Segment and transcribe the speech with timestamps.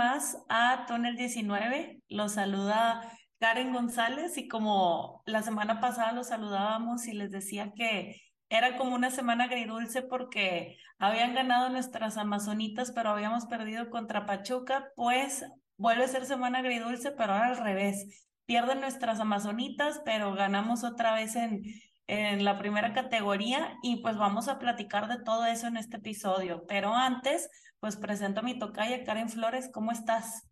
[0.00, 2.02] a Túnel 19.
[2.08, 3.02] Los saluda
[3.38, 8.16] Karen González y como la semana pasada los saludábamos y les decía que
[8.48, 14.88] era como una semana agridulce porque habían ganado nuestras amazonitas, pero habíamos perdido contra Pachuca,
[14.96, 15.44] pues
[15.76, 18.26] vuelve a ser semana agridulce, pero ahora al revés.
[18.46, 21.62] Pierden nuestras amazonitas, pero ganamos otra vez en,
[22.06, 26.64] en la primera categoría y pues vamos a platicar de todo eso en este episodio.
[26.66, 30.46] Pero antes, pues presento a mi tocaya Karen Flores, ¿cómo estás?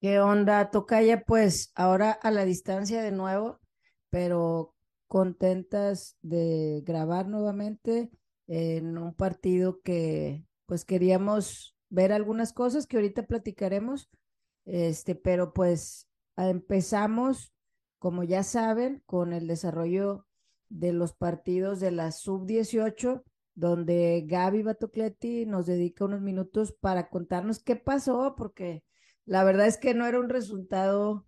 [0.00, 1.24] ¿Qué onda, tocaya?
[1.24, 3.58] Pues ahora a la distancia de nuevo,
[4.10, 4.74] pero
[5.08, 8.10] contentas de grabar nuevamente
[8.46, 14.10] en un partido que pues queríamos ver algunas cosas que ahorita platicaremos,
[14.66, 17.54] este, pero pues empezamos,
[17.98, 20.26] como ya saben, con el desarrollo
[20.68, 23.22] de los partidos de la sub-18,
[23.54, 28.84] donde Gaby Batocletti nos dedica unos minutos para contarnos qué pasó, porque
[29.24, 31.26] la verdad es que no era un resultado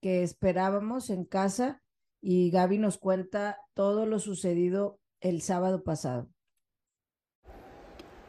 [0.00, 1.82] que esperábamos en casa
[2.20, 6.28] y Gaby nos cuenta todo lo sucedido el sábado pasado.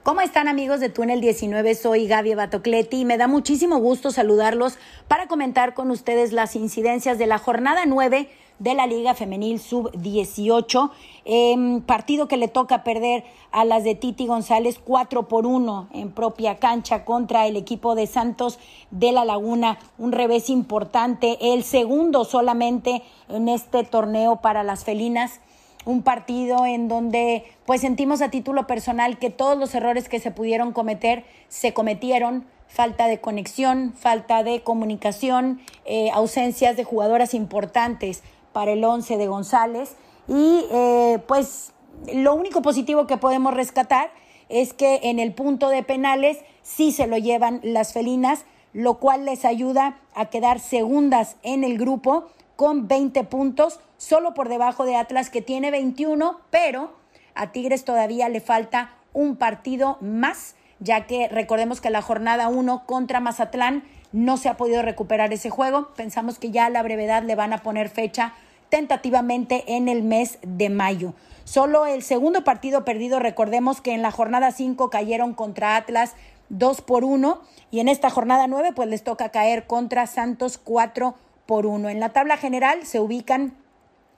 [0.03, 1.75] ¿Cómo están amigos de Túnel 19?
[1.75, 7.17] Soy Gaby Batocletti y me da muchísimo gusto saludarlos para comentar con ustedes las incidencias
[7.19, 10.91] de la jornada 9 de la Liga Femenil Sub-18.
[11.25, 16.11] Em, partido que le toca perder a las de Titi González 4 por 1 en
[16.11, 18.59] propia cancha contra el equipo de Santos
[18.91, 19.79] de la Laguna.
[19.97, 25.39] Un revés importante, el segundo solamente en este torneo para las felinas
[25.85, 30.31] un partido en donde pues sentimos a título personal que todos los errores que se
[30.31, 38.23] pudieron cometer se cometieron, falta de conexión, falta de comunicación, eh, ausencias de jugadoras importantes
[38.59, 39.95] para el 11 de González.
[40.27, 41.71] Y eh, pues
[42.13, 44.11] lo único positivo que podemos rescatar
[44.49, 48.43] es que en el punto de penales sí se lo llevan las felinas,
[48.73, 52.25] lo cual les ayuda a quedar segundas en el grupo
[52.57, 56.91] con 20 puntos, solo por debajo de Atlas que tiene 21, pero
[57.35, 62.83] a Tigres todavía le falta un partido más, ya que recordemos que la jornada 1
[62.85, 65.93] contra Mazatlán no se ha podido recuperar ese juego.
[65.95, 68.33] Pensamos que ya a la brevedad le van a poner fecha
[68.69, 71.13] tentativamente en el mes de mayo.
[71.43, 76.13] Solo el segundo partido perdido, recordemos que en la jornada 5 cayeron contra Atlas
[76.49, 77.41] 2 por 1
[77.71, 81.15] y en esta jornada 9 pues les toca caer contra Santos 4
[81.45, 81.89] por 1.
[81.89, 83.55] En la tabla general se ubican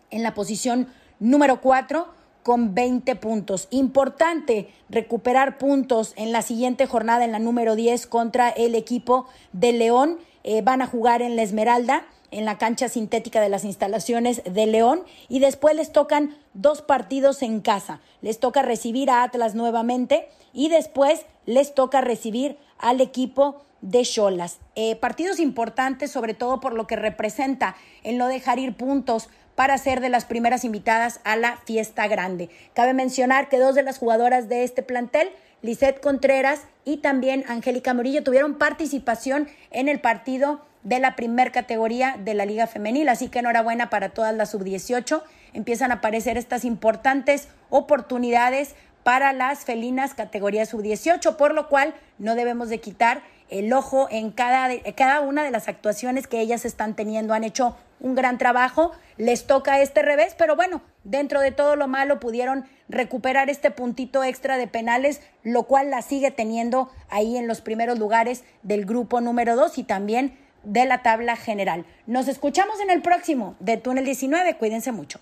[0.10, 0.88] en la posición
[1.20, 2.08] número 4
[2.44, 3.68] con 20 puntos.
[3.72, 9.74] Importante recuperar puntos en la siguiente jornada, en la número 10, contra el equipo de
[9.74, 10.18] León.
[10.44, 14.66] Eh, van a jugar en la Esmeralda, en la cancha sintética de las instalaciones de
[14.66, 15.04] León.
[15.30, 18.02] Y después les tocan dos partidos en casa.
[18.22, 24.60] Les toca recibir a Atlas nuevamente y después les toca recibir al equipo de Cholas.
[24.76, 29.78] Eh, partidos importantes, sobre todo por lo que representa en no dejar ir puntos para
[29.78, 32.50] ser de las primeras invitadas a la fiesta grande.
[32.74, 35.30] Cabe mencionar que dos de las jugadoras de este plantel,
[35.62, 42.16] Lisette Contreras y también Angélica Murillo, tuvieron participación en el partido de la primer categoría
[42.20, 45.22] de la Liga Femenil, así que enhorabuena para todas las sub-18.
[45.54, 52.36] Empiezan a aparecer estas importantes oportunidades para las felinas categoría sub-18, por lo cual no
[52.36, 56.96] debemos de quitar el ojo en cada, cada una de las actuaciones que ellas están
[56.96, 57.34] teniendo.
[57.34, 61.88] Han hecho un gran trabajo, les toca este revés, pero bueno, dentro de todo lo
[61.88, 67.48] malo pudieron recuperar este puntito extra de penales, lo cual la sigue teniendo ahí en
[67.48, 71.86] los primeros lugares del grupo número 2 y también de la tabla general.
[72.08, 75.20] Nos escuchamos en el próximo de Túnel 19, cuídense mucho.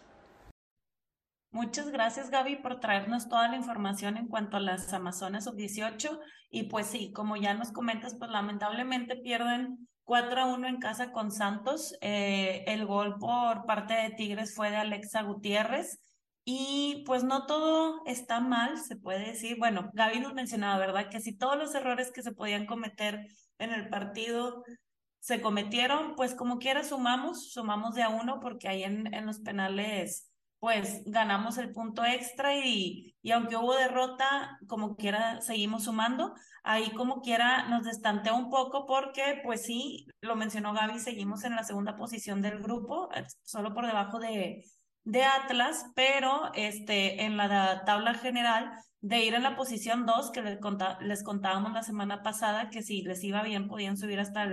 [1.51, 6.19] Muchas gracias, Gaby, por traernos toda la información en cuanto a las Amazonas sub-18.
[6.51, 11.11] Y pues sí, como ya nos comentas, pues lamentablemente pierden 4 a 1 en casa
[11.11, 11.95] con Santos.
[12.01, 15.99] Eh, el gol por parte de Tigres fue de Alexa Gutiérrez.
[16.45, 19.57] Y pues no todo está mal, se puede decir.
[19.57, 21.09] Bueno, Gaby nos mencionaba, ¿verdad?
[21.09, 23.27] Que si todos los errores que se podían cometer
[23.57, 24.63] en el partido
[25.19, 29.39] se cometieron, pues como quiera sumamos, sumamos de a uno, porque ahí en, en los
[29.39, 30.29] penales
[30.59, 36.33] pues ganamos el punto extra y, y aunque hubo derrota, como quiera seguimos sumando.
[36.63, 41.55] Ahí como quiera nos destantea un poco porque pues sí, lo mencionó Gaby, seguimos en
[41.55, 44.65] la segunda posición del grupo, eh, solo por debajo de,
[45.05, 50.41] de Atlas, pero este, en la tabla general de ir en la posición 2, que
[50.41, 50.59] les,
[50.99, 54.45] les contábamos la semana pasada que si les iba bien podían subir hasta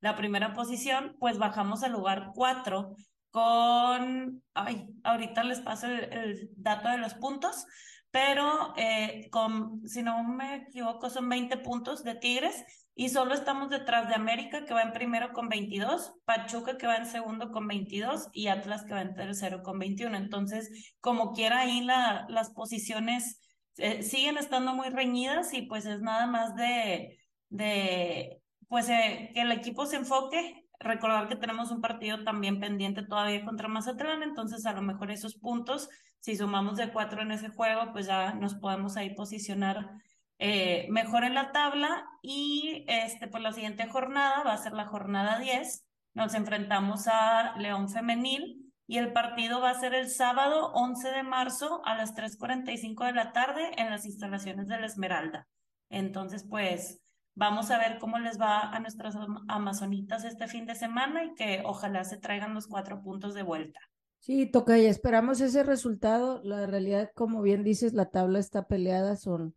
[0.00, 2.94] la primera posición, pues bajamos al lugar 4
[3.30, 7.66] con, ay, ahorita les paso el, dato de los puntos,
[8.10, 12.64] pero eh, con, si no me equivoco, son 20 puntos de Tigres
[12.94, 16.96] y solo estamos detrás de América, que va en primero con 22, Pachuca, que va
[16.96, 20.16] en segundo con 22 y Atlas, que va en tercero con 21.
[20.16, 23.40] Entonces, como quiera, ahí la, las posiciones
[23.76, 27.18] eh, siguen estando muy reñidas y pues es nada más de,
[27.50, 33.02] de pues eh, que el equipo se enfoque recordar que tenemos un partido también pendiente
[33.02, 35.88] todavía contra Mazatlán, entonces a lo mejor esos puntos,
[36.20, 39.90] si sumamos de cuatro en ese juego, pues ya nos podemos ahí posicionar
[40.38, 44.86] eh, mejor en la tabla y este, pues la siguiente jornada va a ser la
[44.86, 50.72] jornada 10, nos enfrentamos a León Femenil y el partido va a ser el sábado
[50.72, 55.46] 11 de marzo a las 3.45 de la tarde en las instalaciones de la Esmeralda.
[55.90, 57.00] Entonces, pues
[57.38, 61.62] Vamos a ver cómo les va a nuestras amazonitas este fin de semana y que
[61.64, 63.78] ojalá se traigan los cuatro puntos de vuelta.
[64.18, 66.40] Sí, toca y esperamos ese resultado.
[66.42, 69.54] La realidad, como bien dices, la tabla está peleada, son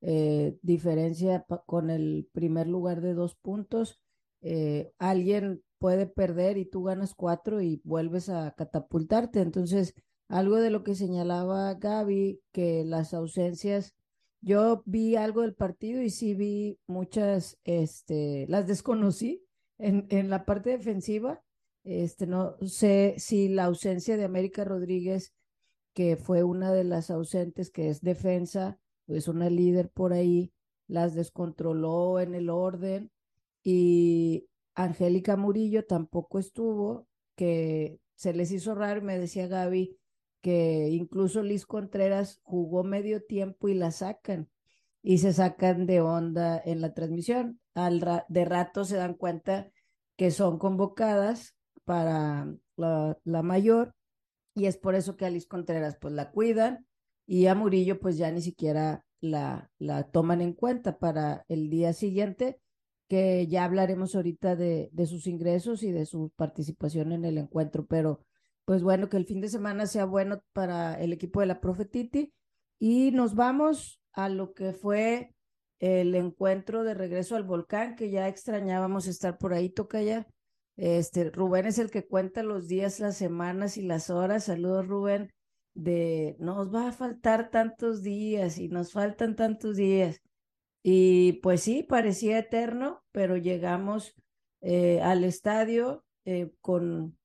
[0.00, 4.00] eh, diferencia con el primer lugar de dos puntos.
[4.42, 9.40] Eh, alguien puede perder y tú ganas cuatro y vuelves a catapultarte.
[9.40, 9.94] Entonces,
[10.26, 13.94] algo de lo que señalaba Gaby, que las ausencias
[14.40, 19.44] yo vi algo del partido y sí vi muchas, este, las desconocí
[19.78, 21.42] en, en la parte defensiva.
[21.84, 25.34] Este, no sé si la ausencia de América Rodríguez,
[25.94, 30.52] que fue una de las ausentes, que es defensa, pues una líder por ahí,
[30.86, 33.10] las descontroló en el orden
[33.62, 37.06] y Angélica Murillo tampoco estuvo,
[37.36, 39.98] que se les hizo raro, me decía Gaby,
[40.40, 44.48] que incluso Liz Contreras jugó medio tiempo y la sacan
[45.02, 47.60] y se sacan de onda en la transmisión.
[47.74, 49.70] Al de rato se dan cuenta
[50.16, 53.94] que son convocadas para la, la, mayor
[54.54, 56.86] y es por eso que a Liz Contreras pues la cuidan
[57.26, 61.92] y a Murillo pues ya ni siquiera la, la toman en cuenta para el día
[61.92, 62.60] siguiente
[63.08, 67.86] que ya hablaremos ahorita de, de sus ingresos y de su participación en el encuentro,
[67.86, 68.20] pero
[68.70, 72.32] pues bueno, que el fin de semana sea bueno para el equipo de la Profetiti.
[72.78, 75.34] Y nos vamos a lo que fue
[75.80, 80.28] el encuentro de regreso al volcán, que ya extrañábamos estar por ahí, toca ya.
[80.76, 84.44] Este, Rubén es el que cuenta los días, las semanas y las horas.
[84.44, 85.32] Saludos, Rubén,
[85.74, 90.20] de nos va a faltar tantos días y nos faltan tantos días.
[90.84, 94.14] Y pues sí, parecía eterno, pero llegamos
[94.60, 97.18] eh, al estadio eh, con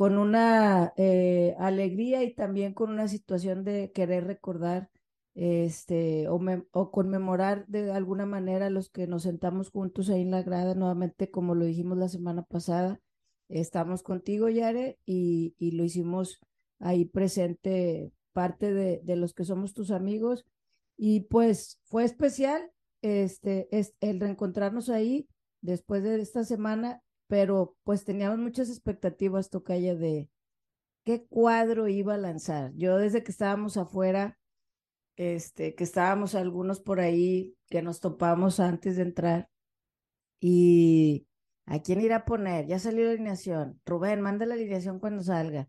[0.00, 4.88] con una eh, alegría y también con una situación de querer recordar
[5.34, 10.74] este o, conmemorar de alguna manera los que nos sentamos juntos ahí en la grada
[10.74, 12.98] nuevamente como lo dijimos la semana pasada
[13.50, 16.40] estamos contigo Yare y, y lo hicimos
[16.78, 20.46] ahí presente parte de, de, los que somos tus amigos.
[20.96, 22.72] Y pues fue especial
[23.02, 25.28] este es el reencontrarnos ahí
[25.60, 30.28] después de esta semana pero pues teníamos muchas expectativas, Tocaya, de
[31.04, 32.72] qué cuadro iba a lanzar.
[32.74, 34.36] Yo desde que estábamos afuera,
[35.14, 39.48] este, que estábamos algunos por ahí, que nos topamos antes de entrar,
[40.40, 41.28] y
[41.66, 42.66] ¿a quién irá a poner?
[42.66, 43.80] Ya salió la alineación.
[43.86, 45.68] Rubén, manda la alineación cuando salga.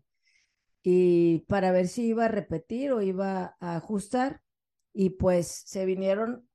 [0.82, 4.42] Y para ver si iba a repetir o iba a ajustar.
[4.92, 6.48] Y pues se vinieron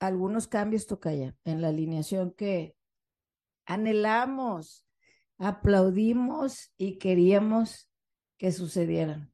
[0.00, 2.74] algunos cambios, Tocaya, en la alineación que
[3.68, 4.86] anhelamos,
[5.38, 7.88] aplaudimos y queríamos
[8.38, 9.32] que sucedieran.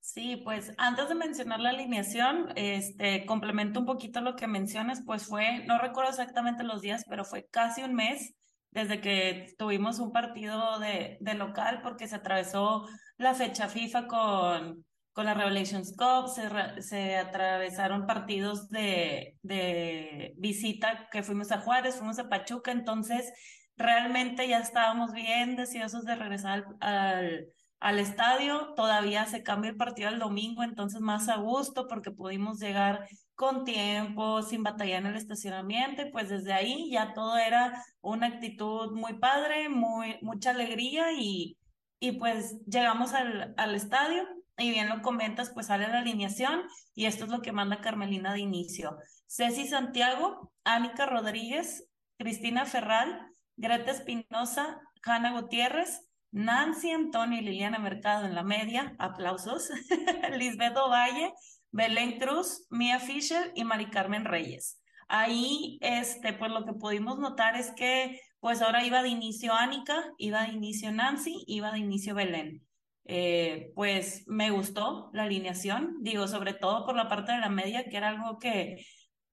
[0.00, 5.26] Sí, pues antes de mencionar la alineación, este, complemento un poquito lo que mencionas, pues
[5.26, 8.34] fue, no recuerdo exactamente los días, pero fue casi un mes
[8.70, 12.86] desde que tuvimos un partido de, de local porque se atravesó
[13.16, 21.08] la fecha FIFA con, con la Revelations Cup, se, se atravesaron partidos de, de visita
[21.10, 23.30] que fuimos a Juárez, fuimos a Pachuca, entonces
[23.76, 27.46] realmente ya estábamos bien deseosos de regresar al,
[27.80, 28.72] al, estadio.
[28.74, 33.64] Todavía se cambia el partido el domingo, entonces más a gusto porque pudimos llegar con
[33.64, 39.14] tiempo, sin batallar en el estacionamiento, pues desde ahí ya todo era una actitud muy
[39.14, 41.58] padre, muy, mucha alegría y,
[41.98, 44.26] y pues llegamos al, al estadio
[44.58, 46.62] y bien lo comentas, pues sale la alineación
[46.94, 48.96] y esto es lo que manda Carmelina de inicio.
[49.26, 58.26] Ceci Santiago, Ánica Rodríguez, Cristina Ferral, Greta Espinosa, Hanna Gutiérrez, Nancy Antonio y Liliana Mercado
[58.26, 59.70] en la media, aplausos,
[60.36, 61.32] Lisbeth Valle,
[61.70, 64.80] Belén Cruz, Mia Fisher y Mari Carmen Reyes.
[65.08, 70.04] Ahí, este, pues lo que pudimos notar es que, pues ahora iba de inicio Ánica,
[70.16, 72.66] iba de inicio Nancy, iba de inicio Belén.
[73.04, 77.84] Eh, pues me gustó la alineación, digo, sobre todo por la parte de la media,
[77.84, 78.84] que era algo que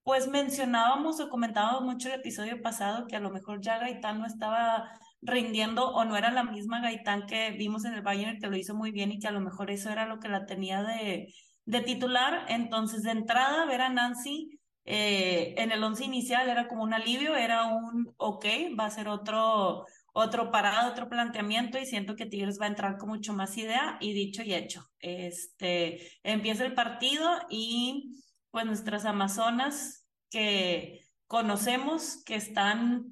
[0.03, 4.25] pues mencionábamos o comentábamos mucho el episodio pasado, que a lo mejor ya Gaitán no
[4.25, 4.89] estaba
[5.21, 8.73] rindiendo o no era la misma Gaitán que vimos en el Bayern, que lo hizo
[8.73, 11.27] muy bien y que a lo mejor eso era lo que la tenía de,
[11.65, 12.45] de titular.
[12.49, 17.35] Entonces, de entrada, ver a Nancy eh, en el once inicial era como un alivio,
[17.35, 18.45] era un ok,
[18.79, 19.85] va a ser otro,
[20.19, 23.97] otro parado, otro planteamiento y siento que Tigres va a entrar con mucho más idea
[23.99, 24.85] y dicho y hecho.
[24.99, 28.21] Este, empieza el partido y
[28.51, 33.05] pues nuestras amazonas que conocemos, que están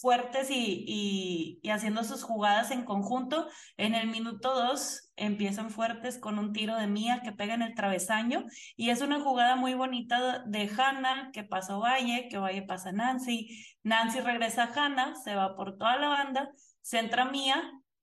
[0.00, 3.48] fuertes y, y, haciendo sus jugadas en conjunto.
[3.76, 7.74] En el minuto dos empiezan fuertes con un tiro de Mía que pega en el
[7.74, 8.44] travesaño
[8.76, 12.92] y es una jugada muy bonita de Hanna que pasa a Valle, que Valle pasa
[12.92, 13.48] Nancy,
[13.82, 17.62] Nancy regresa a Hanna, se va por toda la banda, centra Mía,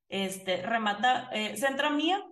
[0.09, 2.23] este, remata, eh, centra Mía,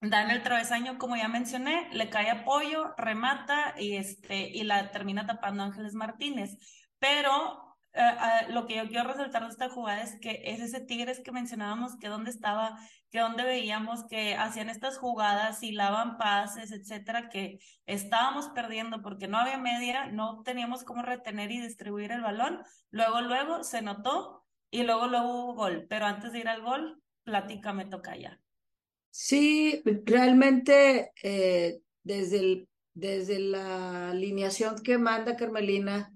[0.00, 4.90] da en el travesaño, como ya mencioné, le cae apoyo, remata y, este, y la
[4.90, 6.58] termina tapando Ángeles Martínez.
[6.98, 7.63] Pero
[7.94, 11.20] eh, eh, lo que yo quiero resaltar de esta jugada es que es ese Tigres
[11.20, 12.76] que mencionábamos, que dónde estaba,
[13.10, 19.28] que dónde veíamos que hacían estas jugadas, y lavan pases, etcétera, que estábamos perdiendo porque
[19.28, 22.62] no había media, no teníamos cómo retener y distribuir el balón.
[22.90, 25.86] Luego, luego se notó y luego, luego hubo gol.
[25.88, 28.40] Pero antes de ir al gol, plática me toca ya.
[29.10, 36.13] Sí, realmente eh, desde, el, desde la alineación que manda Carmelina,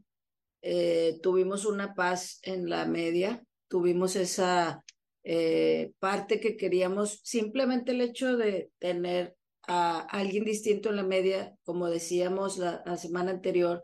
[0.62, 4.84] eh, tuvimos una paz en la media, tuvimos esa
[5.22, 9.36] eh, parte que queríamos, simplemente el hecho de tener
[9.66, 13.82] a alguien distinto en la media, como decíamos la, semana anterior,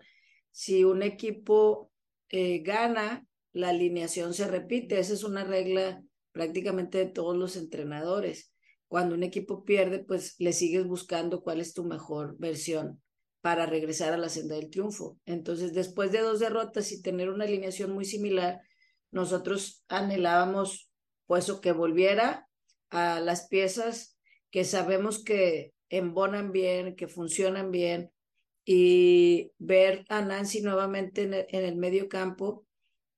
[0.51, 1.91] si un equipo
[2.31, 6.03] eh, gana, la alineación se repite, esa es una regla
[6.33, 8.53] prácticamente de todos los entrenadores.
[8.89, 13.04] Cuando un equipo pierde, pues le sigues buscando cuál es tu mejor versión
[13.45, 15.19] para regresar a la senda del triunfo.
[15.27, 18.63] Entonces, después de dos derrotas y tener una alineación muy similar,
[19.11, 20.89] nosotros anhelábamos
[21.27, 22.49] pues o que volviera
[22.89, 24.17] a las piezas
[24.51, 28.11] que sabemos que embonan bien, que funcionan bien
[28.65, 32.67] y ver a Nancy nuevamente en el, medio campo.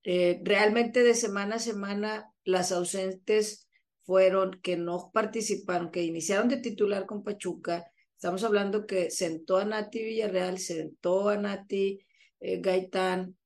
[0.02, 3.68] Eh, realmente de semana a semana las ausentes
[4.02, 7.92] fueron que no participaron, que iniciaron de titular con Pachuca,
[8.26, 12.00] Estamos hablando que sentó a Nati Villarreal, sentó a Nati
[12.40, 13.36] eh, Gaitán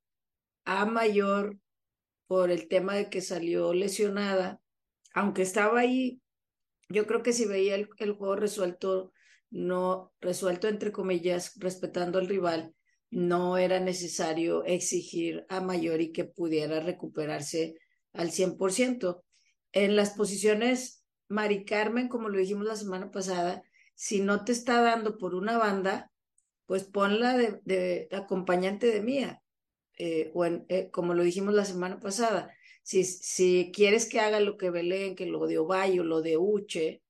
[0.64, 1.58] a mayor
[2.26, 4.58] por el tema de que salió lesionada,
[5.12, 6.22] aunque estaba ahí,
[6.88, 9.12] yo creo que si veía el, juego resuelto,
[9.50, 12.74] no resuelto entre comillas, respetando al rival,
[13.10, 17.74] no era necesario exigir a mayor y que pudiera recuperarse
[18.14, 19.22] al 100%.
[19.72, 23.62] En las posiciones, Mari Carmen, como lo dijimos la semana pasada,
[24.00, 26.10] si no te está dando por una banda,
[26.64, 29.42] pues ponla de, acompañante de mía,
[29.98, 32.50] eh, o eh, como lo dijimos la semana pasada,
[32.82, 37.02] si, si quieres que haga lo que Belén, que lo de Ovayo, lo de Uche,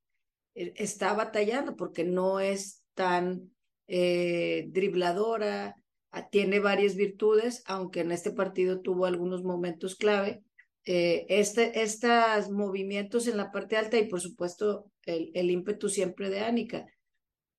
[0.56, 3.52] eh, está batallando porque no es tan
[3.86, 5.76] dribladora,
[6.10, 10.42] ah, tiene varias virtudes, aunque en este partido tuvo algunos momentos clave.
[10.84, 16.86] Este, estos movimientos en la parte alta y por supuesto el, ímpetu siempre de Anika.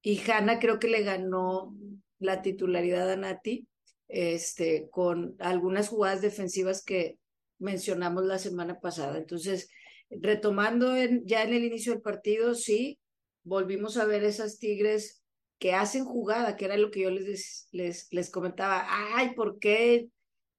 [0.02, 1.76] Y Hanna creo que le ganó
[2.20, 3.68] la titularidad a Nati
[4.08, 7.18] este, con algunas jugadas defensivas que
[7.60, 9.18] mencionamos la semana pasada.
[9.18, 9.70] Entonces,
[10.10, 13.00] retomando ya en el inicio del partido, sí,
[13.44, 15.24] volvimos a ver esas Tigres
[15.60, 18.88] que hacen jugada, que era lo que yo les, les, les comentaba.
[19.16, 20.10] Ay, ¿por qué?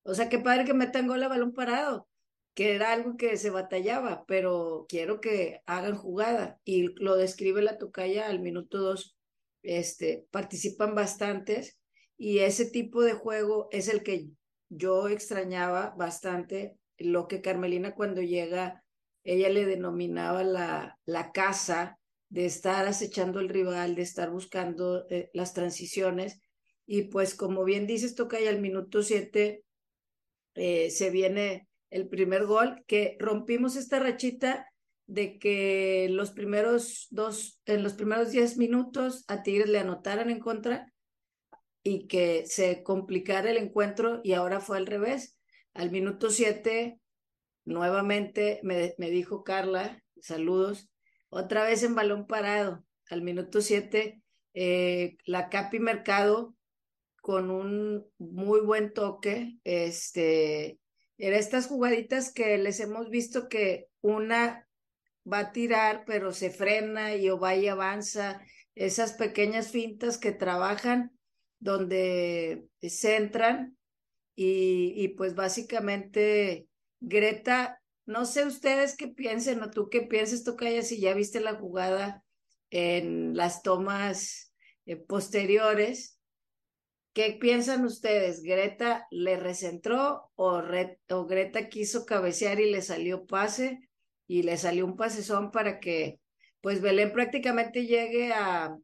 [0.04, 2.08] O sea, qué padre que metan gol a balón parado
[2.54, 6.60] que era algo que se batallaba, pero quiero que hagan jugada.
[6.64, 9.16] Y lo describe la tocaya al minuto dos.
[9.62, 11.78] Este, participan bastantes
[12.18, 14.28] y ese tipo de juego es el que
[14.68, 16.76] yo extrañaba bastante.
[16.98, 18.84] Lo que Carmelina cuando llega,
[19.24, 25.30] ella le denominaba la, la casa de estar acechando al rival, de estar buscando eh,
[25.32, 26.40] las transiciones.
[26.86, 29.64] Y pues como bien dices, Tocaya, al minuto siete
[30.54, 34.66] eh, se viene el primer gol, que rompimos esta rachita
[35.06, 40.40] de que los primeros dos, en los primeros diez minutos a Tigres le anotaran en
[40.40, 40.92] contra
[41.82, 45.38] y que se complicara el encuentro y ahora fue al revés.
[45.74, 46.98] Al minuto siete,
[47.64, 50.90] nuevamente me, me dijo Carla, saludos,
[51.28, 52.84] otra vez en balón parado.
[53.10, 54.22] Al minuto siete,
[54.54, 56.54] eh, la Capi Mercado
[57.20, 60.78] con un muy buen toque, este,
[61.22, 64.66] era estas jugaditas que les hemos visto que una
[65.24, 68.42] va a tirar, pero se frena y Ovalle avanza.
[68.74, 71.16] Esas pequeñas fintas que trabajan
[71.60, 73.78] donde centran
[74.34, 76.66] y, y pues básicamente
[76.98, 81.54] Greta, no sé ustedes qué piensen o tú qué pienses, Tocaya, si ya viste la
[81.54, 82.24] jugada
[82.70, 84.52] en las tomas
[84.86, 86.18] eh, posteriores.
[87.12, 88.42] ¿Qué piensan ustedes?
[88.42, 90.62] ¿Greta le recentró o,
[91.28, 93.88] Greta quiso cabecear y le salió pase
[94.26, 96.20] y le salió un pasezón para que
[96.60, 98.76] pues Belén prácticamente llegue a,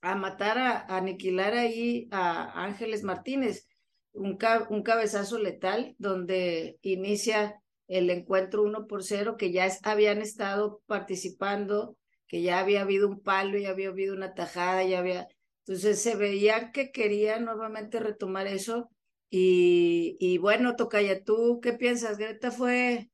[0.00, 3.68] a matar, a, aniquilar ahí a Ángeles Martínez?
[4.12, 4.38] Un,
[4.70, 11.96] un cabezazo letal donde inicia el encuentro uno por cero, que ya habían estado participando
[12.28, 15.28] que ya había habido un palo, ya había habido una tajada, ya había...
[15.68, 18.90] Entonces se veía que quería nuevamente retomar eso.
[19.28, 22.16] Y, y bueno, Tocaya, ¿tú qué piensas?
[22.16, 23.10] Greta fue,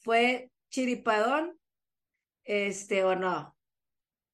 [0.00, 1.56] fue chiripadón,
[2.42, 3.56] este, o no?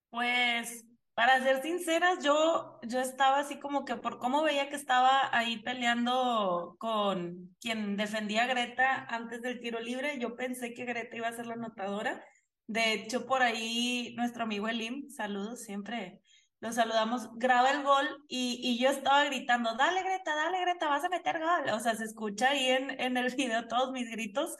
[0.08, 5.28] Pues, para ser sinceras, yo, yo estaba así como que por cómo veía que estaba
[5.36, 11.18] ahí peleando con quien defendía a Greta antes del tiro libre, yo pensé que Greta
[11.18, 12.24] iba a ser la anotadora
[12.70, 16.20] de hecho, por ahí nuestro amigo Elim, saludos, siempre
[16.60, 21.04] lo saludamos, graba el gol y, y, yo estaba gritando, dale Greta, dale Greta, vas
[21.04, 21.70] a meter gol.
[21.74, 24.56] O sea, se escucha ahí en, en el video todos mis gritos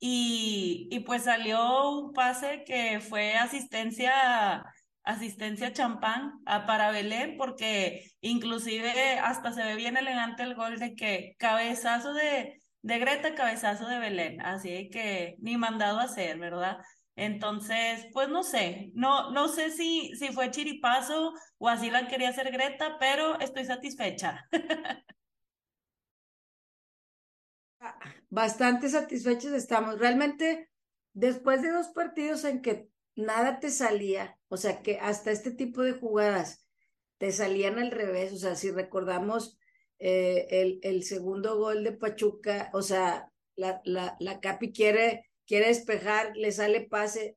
[0.00, 4.64] y, y pues salió un pase que fue asistencia
[5.06, 10.94] asistencia champán a, para Belén, porque inclusive hasta se ve bien elegante el gol de
[10.96, 16.78] que cabezazo de, de Greta, cabezazo de Belén, así que ni mandado a hacer, ¿verdad?
[17.16, 22.28] Entonces, pues no sé, no, no sé si, si fue chiripazo o así la quería
[22.28, 24.46] hacer Greta, pero estoy satisfecha.
[28.30, 29.98] Bastante satisfechos estamos.
[29.98, 30.70] Realmente,
[31.12, 35.82] después de dos partidos en que nada te salía, o sea que hasta este tipo
[35.82, 36.66] de jugadas
[37.18, 39.58] te salían al revés, o sea, si recordamos
[39.98, 45.68] eh, el, el segundo gol de Pachuca, o sea, la, la, la Capi quiere quiere
[45.68, 47.36] despejar, le sale pase,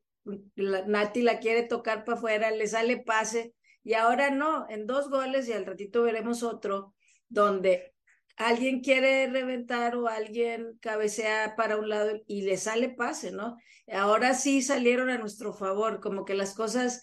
[0.56, 5.48] Nati la quiere tocar para afuera, le sale pase, y ahora no, en dos goles
[5.48, 6.94] y al ratito veremos otro,
[7.30, 7.94] donde
[8.36, 13.58] alguien quiere reventar o alguien cabecea para un lado y le sale pase, ¿no?
[13.92, 17.02] Ahora sí salieron a nuestro favor, como que las cosas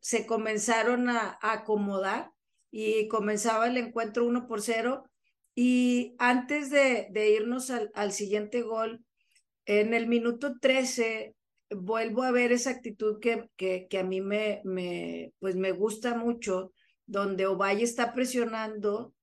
[0.00, 2.30] se comenzaron a, acomodar
[2.70, 5.04] y comenzaba el encuentro uno por cero.
[5.54, 9.04] Y antes de, irnos al, siguiente gol,
[9.78, 11.36] en el minuto 13
[11.70, 14.62] vuelvo a ver esa actitud que, que, a mí me,
[15.38, 16.72] pues me gusta mucho,
[17.06, 19.14] donde Ovalle está presionando,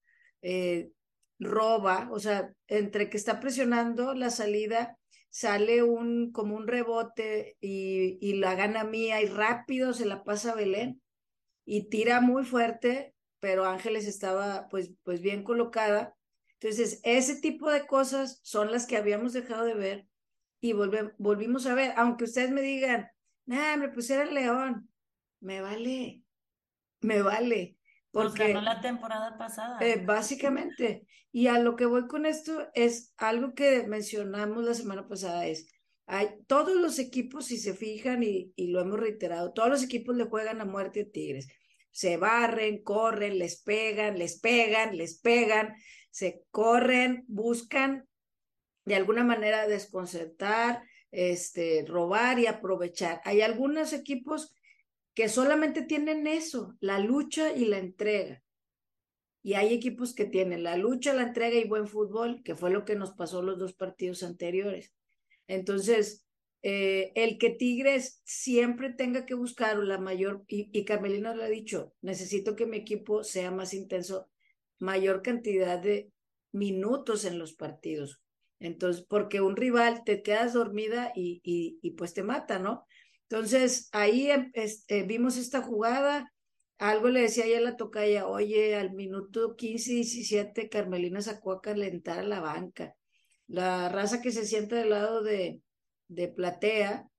[0.41, 0.91] eh,
[1.37, 4.97] roba, o sea, entre que está presionando la salida,
[5.29, 10.55] sale un como un rebote y, y la gana mía y rápido se la pasa
[10.55, 11.01] Belén
[11.65, 16.15] y tira muy fuerte, pero Ángeles estaba pues, pues bien colocada.
[16.59, 20.06] Entonces, ese tipo de cosas son las que habíamos dejado de ver
[20.59, 23.09] y volvimos a ver, aunque ustedes me digan,
[23.45, 24.89] nah, me pues el León,
[25.39, 26.23] me vale,
[27.01, 27.77] me vale.
[28.11, 29.77] Porque no la temporada pasada.
[29.81, 35.07] Eh, básicamente, y a lo que voy con esto es algo que mencionamos la semana
[35.07, 35.67] pasada, es,
[36.07, 40.15] hay, todos los equipos, si se fijan, y, y lo hemos reiterado, todos los equipos
[40.15, 41.47] le juegan a muerte a Tigres.
[41.91, 45.75] Se barren, corren, les pegan, les pegan, les pegan,
[46.09, 48.06] se corren, buscan
[48.87, 53.19] de alguna manera desconcertar, este, robar y aprovechar.
[53.25, 54.55] Hay algunos equipos
[55.13, 58.41] que solamente tienen eso, la lucha y la entrega.
[59.43, 62.85] Y hay equipos que tienen la lucha, la entrega y buen fútbol, que fue lo
[62.85, 64.93] que nos pasó los dos partidos anteriores.
[65.47, 66.25] Entonces,
[66.61, 71.49] eh, el que Tigres siempre tenga que buscar la mayor, y, y Carmelina lo ha
[71.49, 74.29] dicho, necesito que mi equipo sea más intenso,
[74.79, 76.09] mayor cantidad de
[76.53, 78.21] minutos en los partidos.
[78.59, 82.85] Entonces, porque un rival te quedas dormida y, y, pues te mata, ¿no?
[83.29, 86.33] Entonces, ahí este, vimos esta jugada,
[86.79, 92.19] algo le decía a la tocaya, oye, al minuto 15, 17, Carmelina sacó a calentar
[92.19, 92.95] a la banca.
[93.47, 95.61] La raza que se sienta del lado de,
[96.07, 97.09] de platea,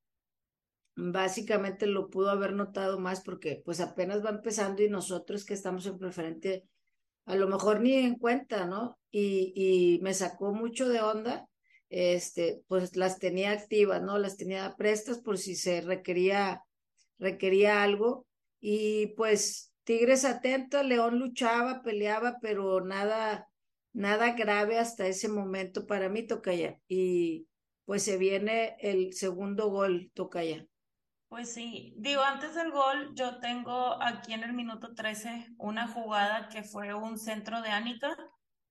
[0.97, 5.87] básicamente lo pudo haber notado más porque pues apenas va empezando y nosotros que estamos
[5.87, 6.65] en preferente
[7.29, 8.99] a lo mejor ni en cuenta, ¿no?
[9.11, 11.47] Y, y me sacó mucho de onda,
[11.91, 14.19] este, pues las tenía activas, ¿no?
[14.19, 16.63] Las tenía prestas por si se requería,
[17.19, 18.27] requería algo.
[18.61, 23.47] Y pues Tigres atento, León luchaba, peleaba, pero nada,
[23.93, 26.81] nada grave hasta ese momento para mí, Tocaya.
[26.89, 27.47] Y
[27.85, 30.67] pues se viene el segundo gol, Tocaya.
[31.29, 36.49] Pues sí, digo, antes del gol, yo tengo aquí en el minuto 13 una jugada
[36.49, 38.17] que fue un centro de Ánica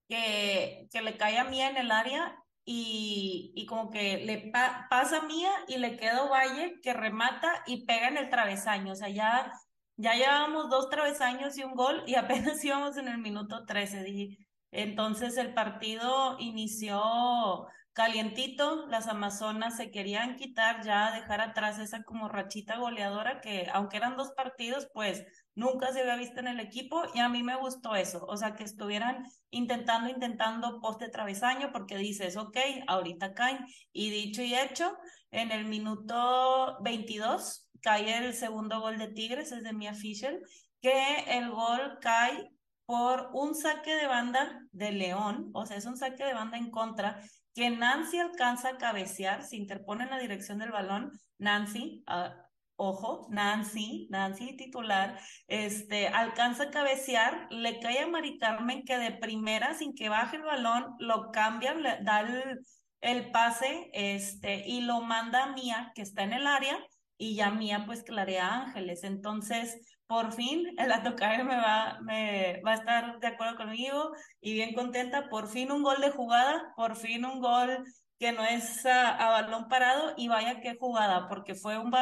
[0.08, 4.50] que, que le cae a Mía en el área y, y como que le
[4.90, 8.92] pasa a Mía y le queda Valle que remata y pega en el travesaño.
[8.92, 9.52] O sea, ya,
[9.96, 14.36] ya llevábamos dos travesaños y un gol y apenas íbamos en el minuto 13.
[14.72, 17.68] Entonces el partido inició
[17.98, 23.96] calientito, las Amazonas se querían quitar ya, dejar atrás esa como rachita goleadora que aunque
[23.96, 25.24] eran dos partidos, pues
[25.56, 28.54] nunca se había visto en el equipo y a mí me gustó eso, o sea,
[28.54, 32.56] que estuvieran intentando, intentando poste travesaño porque dices, ok,
[32.86, 34.96] ahorita caen y dicho y hecho,
[35.32, 40.40] en el minuto 22 cae el segundo gol de Tigres, es de Mia Fisher,
[40.80, 42.48] que el gol cae
[42.86, 46.70] por un saque de banda de León, o sea, es un saque de banda en
[46.70, 47.20] contra
[47.54, 52.30] que Nancy alcanza a cabecear, se interpone en la dirección del balón, Nancy, uh,
[52.76, 59.12] ojo, Nancy, Nancy titular, este, alcanza a cabecear, le cae a Mari Carmen que de
[59.12, 62.60] primera, sin que baje el balón, lo cambian, le da el,
[63.00, 66.78] el pase, este, y lo manda a Mía, que está en el área,
[67.18, 69.04] y ya Mía pues clarea Ángeles.
[69.04, 74.54] Entonces, por fin el Atocaer me va, me va a estar de acuerdo conmigo y
[74.54, 75.28] bien contenta.
[75.28, 77.84] Por fin un gol de jugada, por fin un gol
[78.18, 81.92] que no es a, balón parado y vaya qué jugada, porque fue un,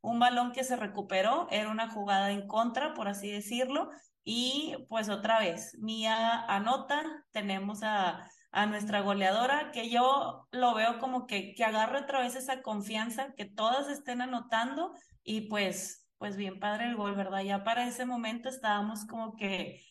[0.00, 3.90] un balón que se recuperó, era una jugada en contra, por así decirlo,
[4.24, 8.26] y pues otra vez, Mía anota, tenemos a,
[8.56, 13.34] a nuestra goleadora, que yo lo veo como que, que agarre otra vez esa confianza,
[13.36, 17.42] que todas estén anotando y pues pues bien padre el gol, ¿verdad?
[17.42, 19.82] Ya para ese momento estábamos como que,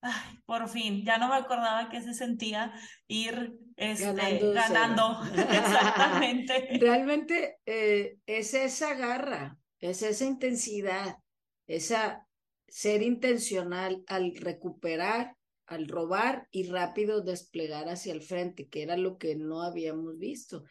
[0.00, 2.72] ay, por fin, ya no me acordaba que se sentía
[3.06, 5.20] ir este, ganando.
[5.34, 6.78] Exactamente.
[6.80, 11.18] Realmente eh, es esa garra, es esa intensidad,
[11.66, 12.26] esa
[12.66, 19.18] ser intencional al recuperar, al robar y rápido desplegar hacia el frente, que era lo
[19.18, 20.64] que no habíamos visto.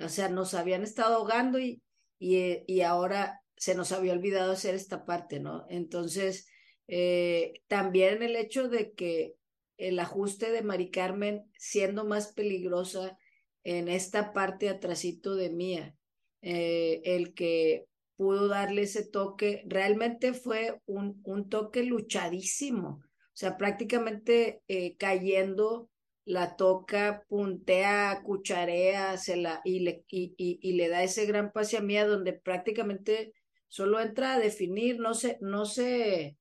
[0.00, 1.82] O sea, nos habían estado ahogando y,
[2.18, 5.66] y, y ahora se nos había olvidado hacer esta parte, ¿no?
[5.68, 6.46] Entonces,
[6.86, 9.34] eh, también el hecho de que
[9.76, 13.16] el ajuste de Mari Carmen siendo más peligrosa
[13.64, 15.94] en esta parte atrasito de Mía,
[16.40, 23.00] eh, el que pudo darle ese toque, realmente fue un, un toque luchadísimo,
[23.38, 25.88] sea, prácticamente eh, cayendo
[26.24, 31.76] la toca, puntea, cucharea, se la, y, le, y, y, le da ese gran pase
[31.76, 33.32] a Mía donde prácticamente
[33.68, 36.36] solo entra a definir, no se, no se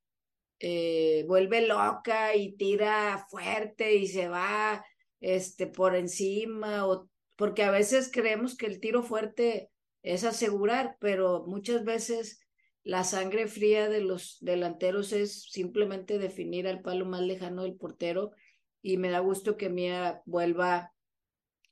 [0.60, 4.84] eh, vuelve loca y tira fuerte y se va
[5.20, 9.70] este, por encima, o, porque a veces creemos que el tiro fuerte
[10.02, 12.40] es asegurar, pero muchas veces
[12.88, 18.32] la sangre fría de los delanteros es simplemente definir al palo más lejano del portero
[18.82, 20.94] y me da gusto que Mía vuelva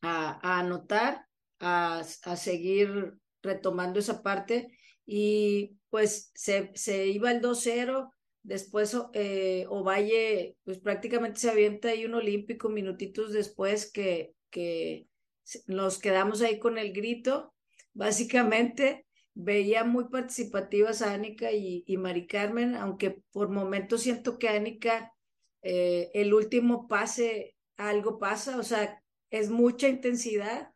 [0.02, 1.26] a, a anotar,
[1.60, 4.78] a, seguir retomando esa parte.
[5.06, 8.12] Y pues se, se iba el 2-0,
[8.44, 14.34] después eh, Ovalle pues prácticamente se avienta ahí un olímpico minutitos después que
[15.68, 17.54] nos quedamos ahí con el grito,
[17.94, 19.05] básicamente
[19.36, 25.14] veía muy participativas a Anika y, y Mari Carmen, aunque por momentos siento que Anika
[25.62, 30.72] eh, el último pase algo pasa, o sea, es mucha intensidad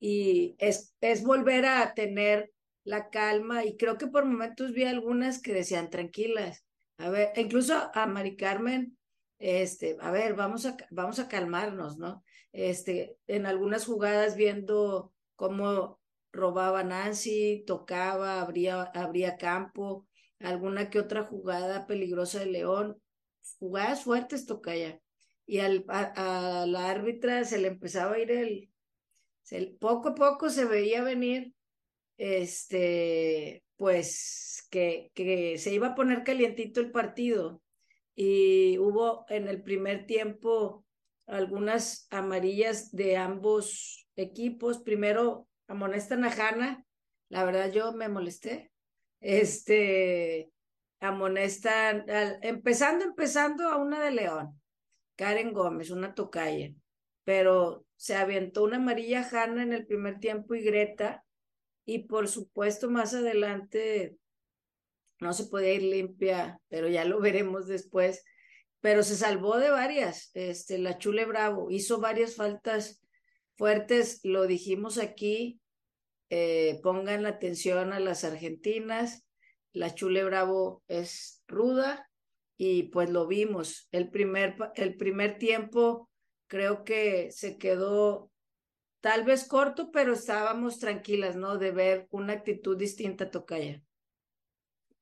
[0.00, 5.40] y es, es volver a tener la calma y creo que por momentos vi algunas
[5.40, 6.64] que decían tranquilas.
[6.98, 8.98] A ver, incluso a Mari Carmen,
[9.38, 12.24] este, a ver, vamos a, vamos a calmarnos, ¿no?
[12.52, 15.99] Este, en algunas jugadas viendo cómo
[16.32, 20.06] robaba Nancy, tocaba, abría, abría campo,
[20.38, 23.00] alguna que otra jugada peligrosa de León,
[23.58, 25.00] jugadas fuertes tocaya.
[25.46, 28.70] Y al, a, la árbitra se le empezaba a ir el,
[29.78, 31.54] poco a poco se veía venir
[32.18, 37.60] este, pues que, que se iba a poner calientito el partido
[38.14, 40.84] y hubo en el primer tiempo
[41.26, 44.78] algunas amarillas de ambos equipos.
[44.78, 46.84] Primero amonestan a Hanna,
[47.28, 48.72] la verdad yo me molesté.
[49.20, 50.50] Este,
[50.98, 52.04] amonestan,
[52.42, 54.60] empezando, empezando a una de León,
[55.16, 56.72] Karen Gómez, una tocaya,
[57.24, 61.24] pero se aventó una amarilla Hanna en el primer tiempo y Greta
[61.84, 64.16] y por supuesto más adelante
[65.20, 68.24] no se podía ir limpia, pero ya lo veremos después.
[68.80, 70.30] Pero se salvó de varias.
[70.32, 73.02] Este, la Chule Bravo hizo varias faltas
[73.56, 75.59] fuertes, lo dijimos aquí,
[76.30, 79.26] eh, pongan atención a las argentinas.
[79.72, 82.08] La Chule Bravo es ruda
[82.56, 83.88] y pues lo vimos.
[83.92, 86.08] El primer, el primer tiempo
[86.46, 88.30] creo que se quedó
[89.00, 91.58] tal vez corto, pero estábamos tranquilas, ¿no?
[91.58, 93.82] De ver una actitud distinta a Tocaya.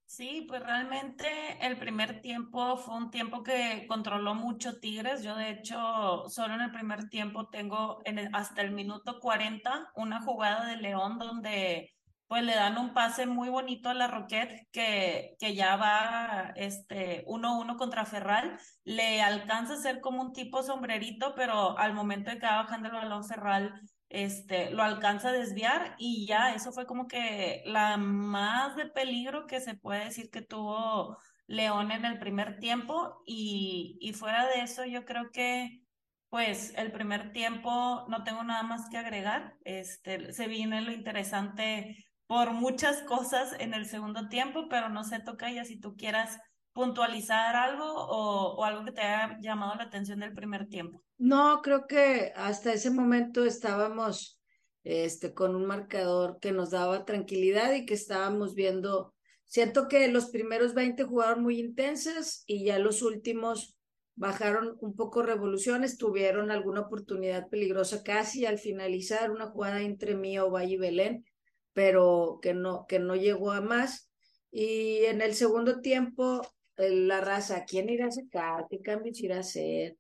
[0.09, 1.29] Sí, pues realmente
[1.61, 5.23] el primer tiempo fue un tiempo que controló mucho Tigres.
[5.23, 10.23] Yo de hecho solo en el primer tiempo tengo en hasta el minuto 40 una
[10.23, 11.93] jugada de León donde
[12.27, 17.25] pues le dan un pase muy bonito a la Roquette que, que ya va este
[17.27, 18.59] 1-1 contra Ferral.
[18.85, 22.89] Le alcanza a ser como un tipo sombrerito, pero al momento de que va bajando
[22.89, 23.75] el balón Ferral
[24.09, 29.47] este, lo alcanza a desviar y ya, eso fue como que la más de peligro
[29.47, 34.63] que se puede decir que tuvo León en el primer tiempo y, y fuera de
[34.63, 35.83] eso yo creo que
[36.29, 42.05] pues el primer tiempo no tengo nada más que agregar, este, se viene lo interesante
[42.27, 46.39] por muchas cosas en el segundo tiempo, pero no sé, toca ya si tú quieras
[46.79, 51.03] puntualizar algo o, o, algo que te haya llamado la atención del primer tiempo?
[51.17, 54.41] No, creo que hasta ese momento estábamos
[54.85, 59.13] este, con un marcador que nos daba tranquilidad y que estábamos viendo,
[59.45, 63.77] siento que los primeros 20 jugaron muy intensas y ya los últimos
[64.15, 70.49] bajaron un poco revoluciones, tuvieron alguna oportunidad peligrosa casi al finalizar una jugada entre Mío,
[70.49, 71.25] Valle y Belén,
[71.73, 74.13] pero que no, que no llegó a más.
[74.53, 76.43] Y en el segundo tiempo
[76.79, 78.67] la raza, ¿quién irá a sacar?
[78.71, 79.97] ¿Qué cambios irá a hacer?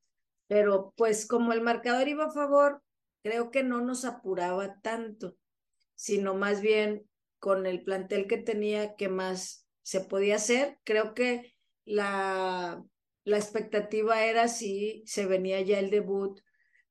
[0.46, 2.82] Pero pues como el marcador iba a favor,
[3.22, 5.36] creo que no nos apuraba tanto,
[5.94, 10.78] sino más bien con el plantel que tenía, que más se podía hacer.
[10.84, 12.82] Creo que la,
[13.24, 16.40] la expectativa era si se venía ya el debut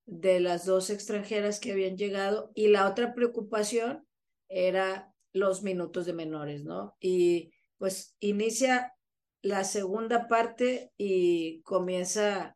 [0.06, 4.08] de las dos extranjeras que habían llegado y la otra preocupación
[4.47, 6.95] era los minutos de menores, ¿no?
[7.00, 8.93] Y pues inicia
[9.41, 12.56] la segunda parte y comienza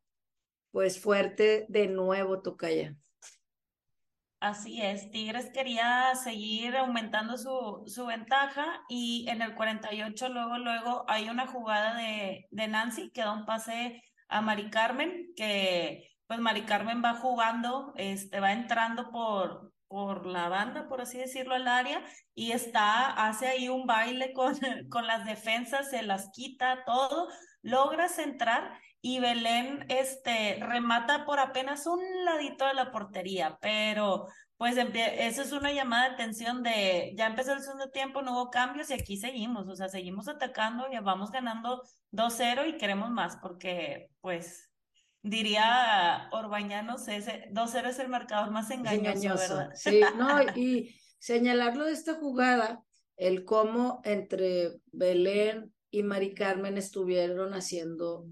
[0.72, 2.96] pues fuerte de nuevo Tocaya.
[4.40, 11.06] Así es, Tigres quería seguir aumentando su, su ventaja y en el 48 luego, luego
[11.08, 16.40] hay una jugada de, de Nancy que da un pase a Mari Carmen, que pues
[16.40, 21.68] Mari Carmen va jugando, este, va entrando por, por la banda, por así decirlo, al
[21.68, 22.02] área,
[22.34, 24.56] y está, hace ahí un baile con,
[24.90, 27.28] con las defensas, se las quita todo,
[27.62, 34.28] logra centrar y Belén este, remata por apenas un ladito de la portería, pero
[34.58, 38.52] pues eso es una llamada de atención de, ya empezó el segundo tiempo, no hubo
[38.52, 43.38] cambios y aquí seguimos, o sea, seguimos atacando y vamos ganando 2-0 y queremos más
[43.42, 44.71] porque pues
[45.24, 49.72] diría Orbañanos, ese 2-0 es el marcador más engañoso, ¿verdad?
[49.76, 52.84] Sí, no, y señalarlo de esta jugada,
[53.18, 58.26] el cómo entre Belén y Mari Carmen estuvieron haciendo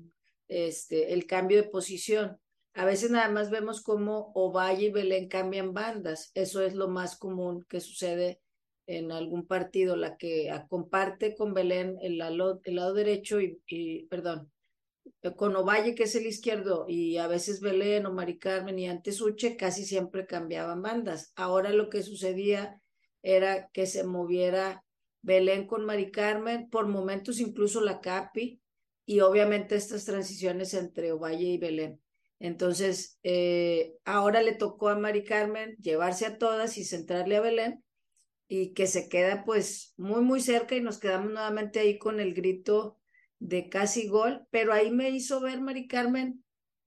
[0.47, 2.39] este, el cambio de posición.
[2.73, 6.31] A veces nada más vemos cómo Ovalle y Belén cambian bandas.
[6.33, 8.41] Eso es lo más común que sucede
[8.87, 14.05] en algún partido, la que comparte con Belén el lado, el lado derecho y, y,
[14.05, 14.51] perdón,
[15.35, 19.21] con Ovalle, que es el izquierdo, y a veces Belén o Mari Carmen y antes
[19.21, 21.31] Uche, casi siempre cambiaban bandas.
[21.35, 22.81] Ahora lo que sucedía
[23.21, 24.85] era que se moviera
[25.21, 28.61] Belén con Mari Carmen, por momentos incluso la Capi,
[29.05, 32.01] y obviamente estas transiciones entre Ovalle y Belén.
[32.39, 37.83] Entonces, eh, ahora le tocó a Mari Carmen llevarse a todas y centrarle a Belén,
[38.47, 42.33] y que se queda pues muy, muy cerca y nos quedamos nuevamente ahí con el
[42.33, 42.98] grito
[43.39, 46.43] de casi gol, pero ahí me hizo ver Mari Carmen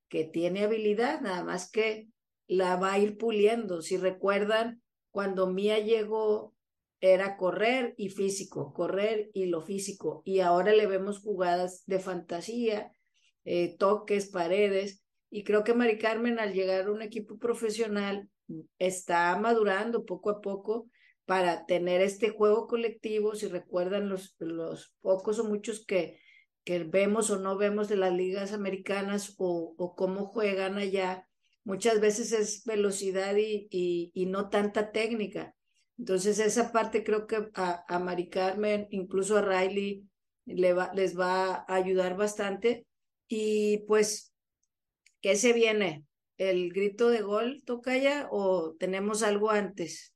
[0.08, 2.08] que tiene habilidad, nada más que
[2.46, 3.80] la va a ir puliendo.
[3.80, 6.54] Si recuerdan, cuando Mía llegó
[7.00, 12.92] era correr y físico, correr y lo físico, y ahora le vemos jugadas de fantasía,
[13.44, 18.28] eh, toques, paredes, y creo que Mari Carmen al llegar a un equipo profesional
[18.78, 20.90] está madurando poco a poco
[21.24, 26.20] para tener este juego colectivo, si recuerdan los, los pocos o muchos que
[26.64, 31.28] que vemos o no vemos de las ligas americanas o, cómo juegan allá,
[31.64, 35.54] muchas veces es velocidad y, y, no tanta técnica.
[35.98, 40.08] Entonces esa parte creo que a, a Mari Carmen, incluso a Riley,
[40.44, 42.86] le va, les va a ayudar bastante.
[43.28, 44.32] Y pues,
[45.20, 46.04] ¿qué se viene?
[46.36, 50.11] ¿El grito de gol toca ya o tenemos algo antes?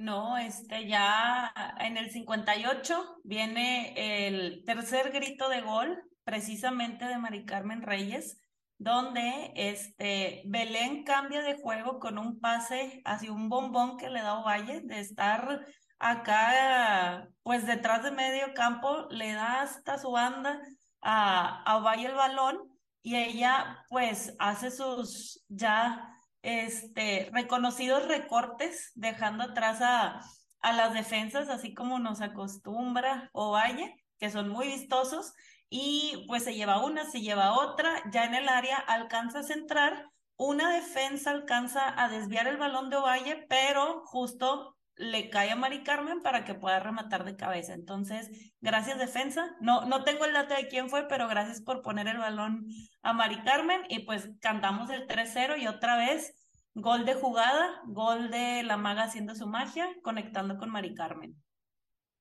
[0.00, 3.92] No, este ya en el 58 viene
[4.26, 8.38] el tercer grito de gol, precisamente de Mari Carmen Reyes,
[8.78, 14.38] donde este, Belén cambia de juego con un pase hacia un bombón que le da
[14.38, 15.66] Ovalle, de estar
[15.98, 20.62] acá, pues detrás de medio campo, le da hasta su banda
[21.02, 22.56] a, a Ovalle el balón
[23.02, 30.20] y ella pues hace sus ya este, reconocidos recortes, dejando atrás a,
[30.60, 35.32] a las defensas, así como nos acostumbra Ovalle, que son muy vistosos,
[35.68, 40.10] y pues se lleva una, se lleva otra, ya en el área alcanza a centrar,
[40.36, 45.82] una defensa alcanza a desviar el balón de Ovalle, pero justo le cae a Mari
[45.82, 47.72] Carmen para que pueda rematar de cabeza.
[47.72, 49.56] Entonces, gracias defensa.
[49.60, 52.66] No, no tengo el dato de quién fue, pero gracias por poner el balón
[53.02, 56.34] a Mari Carmen y pues cantamos el 3-0 y otra vez
[56.74, 61.34] gol de jugada, gol de la maga haciendo su magia, conectando con Mari Carmen.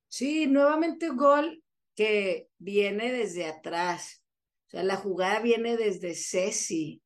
[0.08, 1.64] Sí, nuevamente gol
[1.96, 4.24] que viene desde atrás.
[4.68, 7.02] O sea, la jugada viene desde Ceci.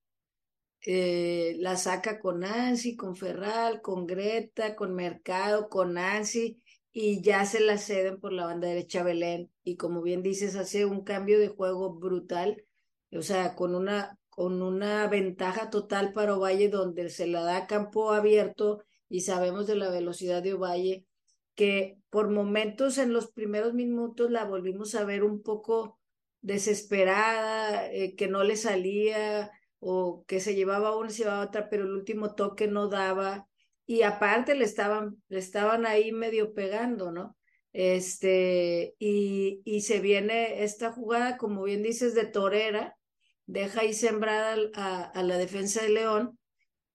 [0.85, 7.45] Eh, la saca con Nancy, con Ferral, con Greta, con Mercado, con Nancy, y ya
[7.45, 9.51] se la ceden por la banda derecha Belén.
[9.63, 12.63] Y como bien dices, hace un cambio de juego brutal,
[13.11, 18.11] o sea, con una, con una ventaja total para Ovalle, donde se la da campo
[18.11, 21.05] abierto y sabemos de la velocidad de Ovalle
[21.55, 25.99] que por momentos en los primeros minutos la volvimos a ver un poco
[26.41, 29.51] desesperada, eh, que no le salía
[29.83, 33.47] o que se llevaba una se llevaba otra, pero el último toque no daba
[33.85, 37.37] y aparte le estaban, le estaban ahí medio pegando, ¿no?
[37.73, 42.97] Este, y, y se viene esta jugada, como bien dices, de torera,
[43.45, 46.39] deja ahí sembrada a, a la defensa de León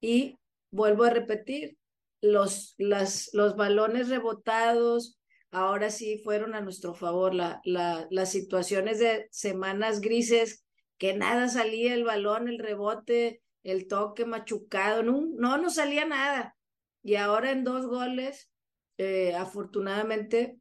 [0.00, 0.38] y
[0.70, 1.76] vuelvo a repetir,
[2.20, 5.18] los, las, los balones rebotados
[5.50, 7.34] ahora sí fueron a nuestro favor.
[7.34, 10.64] La, la, las situaciones de semanas grises,
[10.98, 16.56] que nada salía el balón, el rebote, el toque machucado, no, no, salía nada.
[17.02, 18.50] Y ahora en dos goles,
[18.98, 20.58] eh, afortunadamente,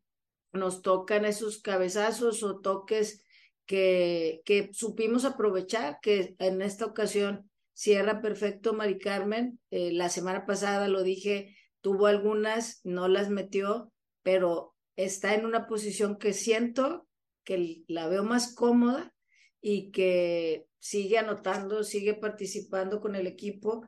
[0.53, 3.23] nos tocan esos cabezazos o toques
[3.65, 9.59] que, que supimos aprovechar, que en esta ocasión cierra perfecto Mari Carmen.
[9.71, 13.91] Eh, la semana pasada lo dije, tuvo algunas, no las metió,
[14.23, 17.07] pero está en una posición que siento
[17.43, 19.13] que la veo más cómoda
[19.61, 23.85] y que sigue anotando, sigue participando con el equipo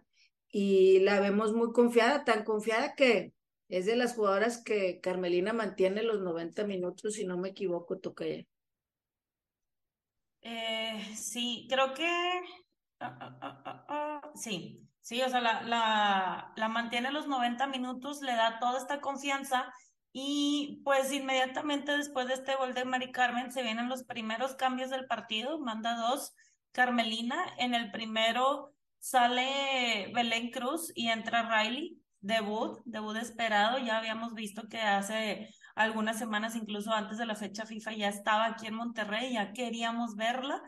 [0.51, 3.33] y la vemos muy confiada, tan confiada que
[3.67, 8.25] es de las jugadoras que Carmelina mantiene los 90 minutos, si no me equivoco, toca
[8.25, 8.43] ya.
[10.41, 12.07] Eh, sí, creo que
[13.01, 18.33] Ah, ah, ah, sí, sí, o sea, la, la, la mantiene los 90 minutos, le
[18.33, 19.71] da toda esta confianza
[20.11, 24.89] y pues inmediatamente después de este gol de Mari Carmen se vienen los primeros cambios
[24.89, 26.33] del partido, manda dos
[26.71, 34.33] Carmelina, en el primero sale Belén Cruz y entra Riley, debut, debut esperado, ya habíamos
[34.33, 38.75] visto que hace algunas semanas, incluso antes de la fecha FIFA, ya estaba aquí en
[38.75, 40.61] Monterrey, ya queríamos verla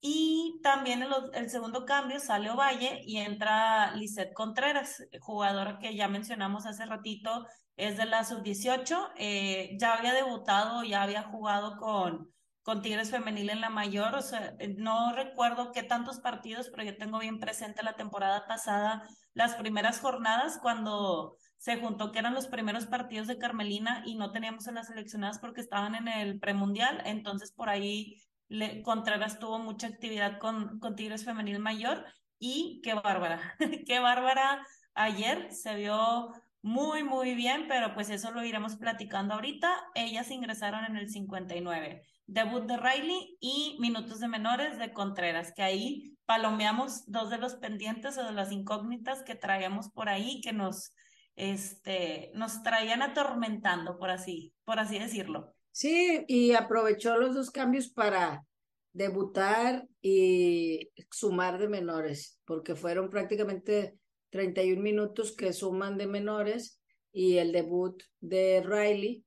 [0.00, 6.66] y también el, segundo cambio sale Ovalle y entra Lisette Contreras, jugadora que ya mencionamos
[6.66, 12.30] hace ratito, es de la sub-18, eh, ya había debutado, ya había jugado con,
[12.62, 16.84] con Tigres Femenil en la mayor, o sea, eh, no recuerdo qué tantos partidos, pero
[16.84, 19.02] yo tengo bien presente la temporada pasada,
[19.34, 24.30] las primeras jornadas cuando se juntó que eran los primeros partidos de Carmelina y no
[24.30, 28.22] teníamos a las seleccionadas porque estaban en el premundial, entonces por ahí
[28.84, 32.04] Contreras tuvo mucha actividad con, con Tigres Femenil Mayor
[32.38, 33.56] y qué bárbara,
[33.86, 36.32] qué bárbara ayer, se vio
[36.62, 39.72] muy, muy bien, pero pues eso lo iremos platicando ahorita.
[39.94, 42.02] Ellas ingresaron en el 59.
[42.26, 47.54] Debut de Riley y minutos de menores de Contreras, que ahí palomeamos dos de los
[47.54, 50.92] pendientes o de las incógnitas que traíamos por ahí, que nos,
[51.36, 55.55] este, nos traían atormentando, por así, por así decirlo.
[55.76, 58.46] Sí, y aprovechó los dos cambios para
[58.94, 63.98] debutar y sumar de menores, porque fueron prácticamente
[64.30, 66.80] 31 minutos que suman de menores
[67.12, 69.22] y el debut de Riley.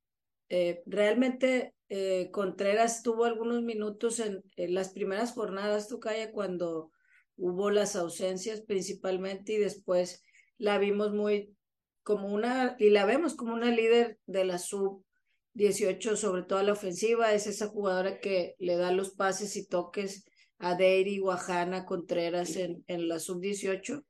[0.49, 6.89] Eh, realmente eh, Contreras tuvo algunos minutos en, en las primeras jornadas, Tocaya, cuando
[7.37, 10.23] hubo las ausencias principalmente y después
[10.57, 11.55] la vimos muy
[12.01, 15.05] como una, y la vemos como una líder de la sub
[15.53, 19.67] 18, sobre todo a la ofensiva, es esa jugadora que le da los pases y
[19.67, 20.25] toques
[20.57, 24.03] a Deiri, Guajana, Contreras en, en la sub-18.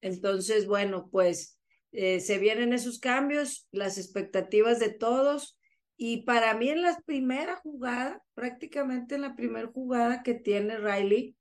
[0.00, 1.58] Entonces, bueno, pues
[1.92, 5.58] eh, se vienen esos cambios, las expectativas de todos.
[5.96, 11.36] Y para mí en la primera jugada, prácticamente en la primera jugada que tiene Riley,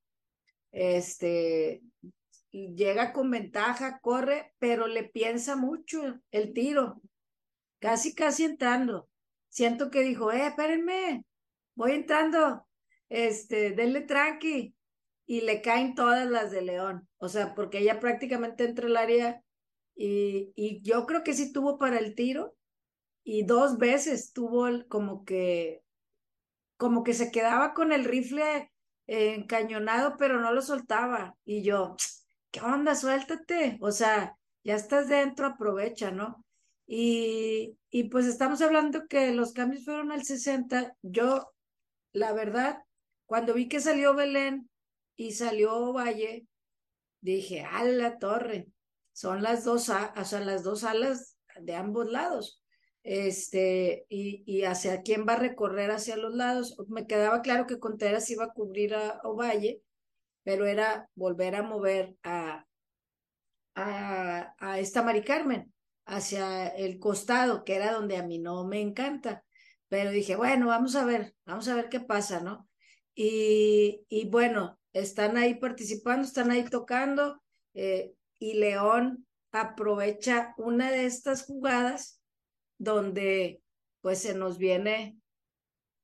[0.71, 1.81] este,
[2.51, 7.01] llega con ventaja, corre, pero le piensa mucho el tiro,
[7.79, 9.09] casi, casi entrando.
[9.55, 11.23] Siento que dijo, eh, espérenme,
[11.75, 12.67] voy entrando,
[13.07, 14.75] este, denle tranqui,
[15.25, 19.41] y le caen todas las de León, o sea, porque ella prácticamente entra al área
[19.95, 22.55] y, y yo creo que sí tuvo para el tiro
[23.23, 25.83] y dos veces tuvo como que,
[26.77, 28.71] como que se quedaba con el rifle
[29.07, 31.35] encañonado, pero no lo soltaba.
[31.45, 31.95] Y yo,
[32.51, 32.95] ¿qué onda?
[32.95, 33.77] Suéltate.
[33.81, 36.44] O sea, ya estás dentro, aprovecha, ¿no?
[36.87, 40.95] Y, y pues estamos hablando que los cambios fueron al 60.
[41.01, 41.51] Yo,
[42.11, 42.83] la verdad,
[43.25, 44.69] cuando vi que salió Belén
[45.15, 46.45] y salió Valle,
[47.21, 48.67] dije, a la torre,
[49.13, 52.61] son las dos, o sea, las dos alas de ambos lados.
[53.03, 56.75] Este, y, y hacia quién va a recorrer hacia los lados.
[56.87, 59.81] Me quedaba claro que Contreras iba a cubrir a Ovalle,
[60.43, 62.65] pero era volver a mover a,
[63.75, 65.71] a, a esta Mari Carmen
[66.05, 69.43] hacia el costado, que era donde a mí no me encanta.
[69.87, 72.67] Pero dije, bueno, vamos a ver, vamos a ver qué pasa, ¿no?
[73.13, 77.41] Y, y bueno, están ahí participando, están ahí tocando,
[77.73, 82.21] eh, y León aprovecha una de estas jugadas
[82.77, 83.61] donde
[84.01, 85.17] pues se nos viene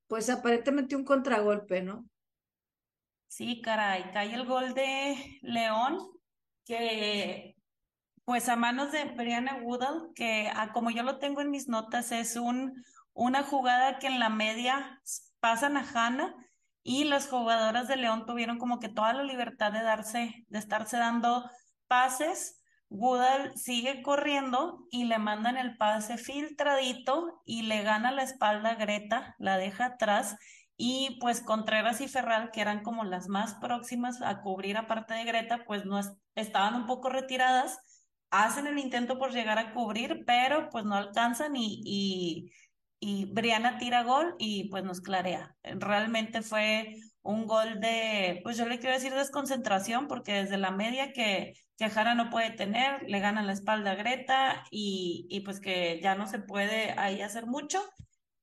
[0.07, 2.09] pues aparentemente un contragolpe, ¿no?
[3.27, 5.99] Sí, caray, cae el gol de León,
[6.65, 7.55] que
[8.25, 12.11] pues a manos de Brianna Woodall, que ah, como yo lo tengo en mis notas,
[12.11, 15.01] es un, una jugada que en la media
[15.39, 16.35] pasan a Hanna
[16.83, 20.97] y las jugadoras de León tuvieron como que toda la libertad de darse, de estarse
[20.97, 21.49] dando
[21.87, 22.57] pases.
[22.89, 28.75] Woodall sigue corriendo y le mandan el pase filtradito y le gana la espalda a
[28.75, 30.35] Greta, la deja atrás
[30.83, 35.25] y pues Contreras y Ferral, que eran como las más próximas a cubrir aparte de
[35.25, 35.99] Greta, pues no
[36.33, 37.79] estaban un poco retiradas,
[38.31, 42.51] hacen el intento por llegar a cubrir, pero pues no alcanzan y,
[42.99, 45.55] y Briana tira gol y pues nos clarea.
[45.63, 51.11] Realmente fue un gol de, pues yo le quiero decir desconcentración, porque desde la media
[51.11, 55.59] que, que Jara no puede tener, le gana la espalda a Greta y, y pues
[55.59, 57.81] que ya no se puede ahí hacer mucho,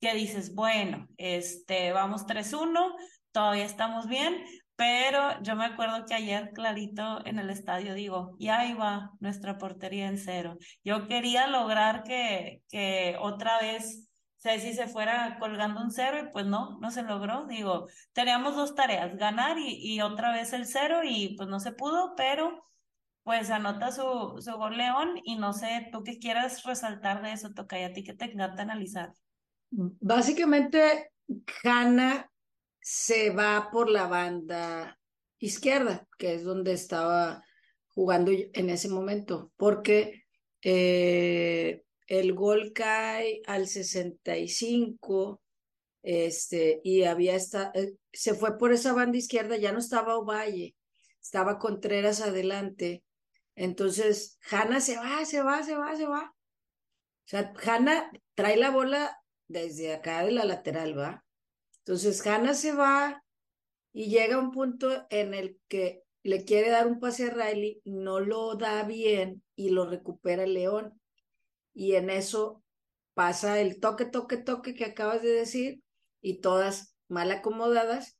[0.00, 2.94] que dices, bueno, este, vamos 3-1,
[3.32, 4.44] todavía estamos bien,
[4.78, 9.58] pero yo me acuerdo que ayer clarito en el estadio digo, y ahí va nuestra
[9.58, 10.56] portería en cero.
[10.84, 16.46] Yo quería lograr que, que otra vez si se fuera colgando un cero y pues
[16.46, 17.48] no, no se logró.
[17.48, 21.72] Digo, teníamos dos tareas, ganar y, y otra vez el cero y pues no se
[21.72, 22.64] pudo, pero
[23.24, 27.52] pues anota su, su gol León y no sé, tú qué quieras resaltar de eso,
[27.52, 29.12] toca a ti que te encanta analizar.
[29.70, 31.10] Básicamente,
[31.64, 32.30] Hanna
[32.90, 34.98] se va por la banda
[35.38, 37.44] izquierda, que es donde estaba
[37.88, 40.24] jugando en ese momento, porque
[40.62, 45.42] eh, el gol cae al 65,
[46.02, 50.74] este, y había esta, eh, se fue por esa banda izquierda, ya no estaba Ovalle,
[51.20, 53.04] estaba Contreras adelante.
[53.54, 56.34] Entonces, Hanna se va, se va, se va, se va.
[56.34, 59.14] O sea, Hanna trae la bola
[59.46, 61.22] desde acá de la lateral, ¿va?
[61.88, 63.24] Entonces, Hanna se va
[63.94, 67.80] y llega a un punto en el que le quiere dar un pase a Riley,
[67.86, 71.00] no lo da bien y lo recupera León
[71.72, 72.62] y en eso
[73.14, 75.80] pasa el toque, toque, toque que acabas de decir
[76.20, 78.18] y todas mal acomodadas.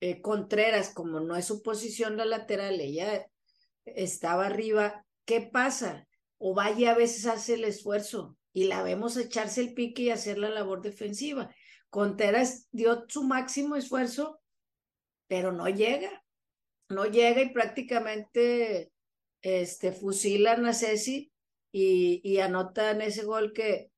[0.00, 3.24] Eh, Contreras, como no es su posición la lateral, ella
[3.84, 5.06] estaba arriba.
[5.26, 6.08] ¿Qué pasa?
[6.38, 10.38] O vaya a veces hace el esfuerzo y la vemos echarse el pique y hacer
[10.38, 11.54] la labor defensiva.
[11.90, 14.40] Contreras dio su máximo esfuerzo,
[15.26, 16.24] pero no llega.
[16.88, 18.92] No llega y prácticamente
[19.42, 21.32] este, fusilan a Ceci
[21.72, 23.90] y, anotan ese gol que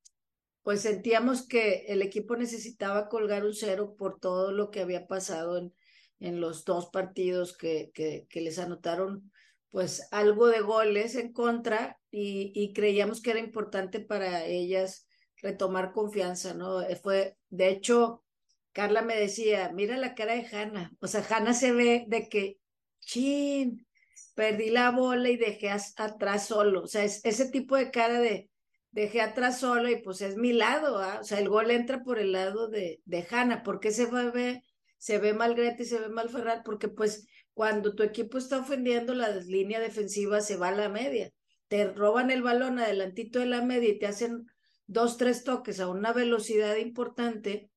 [0.63, 5.59] pues sentíamos que el equipo necesitaba colgar un cero por todo lo que había pasado
[5.59, 5.75] en,
[6.21, 9.33] en los dos partidos que, que, que les anotaron
[9.71, 15.09] pues algo de goles en contra y, y, creíamos que era importante para ellas
[15.43, 16.81] retomar confianza, ¿no?
[17.03, 18.25] Fue, de hecho,
[18.73, 22.59] Carla me decía, mira la cara de Hanna, o sea, Hanna se ve de que,
[23.01, 23.87] chin,
[24.35, 26.83] perdí la bola y dejé atrás solo.
[26.83, 28.51] O sea, es ese tipo de cara de
[28.93, 31.19] dejé atrás solo y pues es mi lado, ¿ah?
[31.21, 33.63] o sea, el gol entra por el lado de, de Hanna.
[33.63, 34.63] ¿Por qué se ve,
[34.99, 36.63] se ve mal Greta y se ve mal Ferrar?
[36.65, 41.31] Porque pues cuando tu equipo está ofendiendo la línea defensiva se va a la media.
[41.69, 44.47] Te roban el balón adelantito de la media y te hacen
[44.93, 47.71] dos, tres toques a una velocidad importante,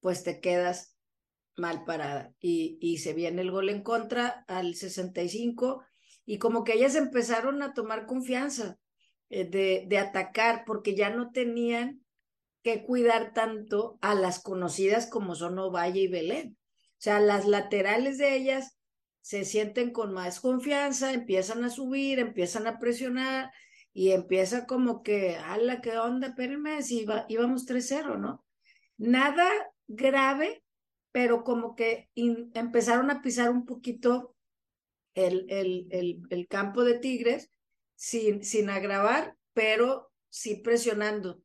[0.00, 0.96] pues te quedas
[1.56, 5.82] mal parada y, y se viene el gol en contra al 65
[6.24, 8.78] y como que ellas empezaron a tomar confianza
[9.28, 12.04] eh, de, de atacar porque ya no tenían
[12.62, 16.58] que cuidar tanto a las conocidas como son Ovalle y Belén.
[16.92, 18.78] O sea, las laterales de ellas
[19.20, 23.52] se sienten con más confianza, empiezan a subir, empiezan a presionar
[23.98, 26.28] y empieza como que, ala, ¿qué onda?
[26.28, 28.46] Espérenme, si íbamos 3-0, ¿no?
[28.96, 29.50] Nada
[29.88, 30.62] grave,
[31.10, 34.36] pero como que empezaron a pisar un poquito
[35.14, 37.50] el, el, el, el campo de Tigres
[37.96, 41.42] sin, sin agravar, pero sí presionando.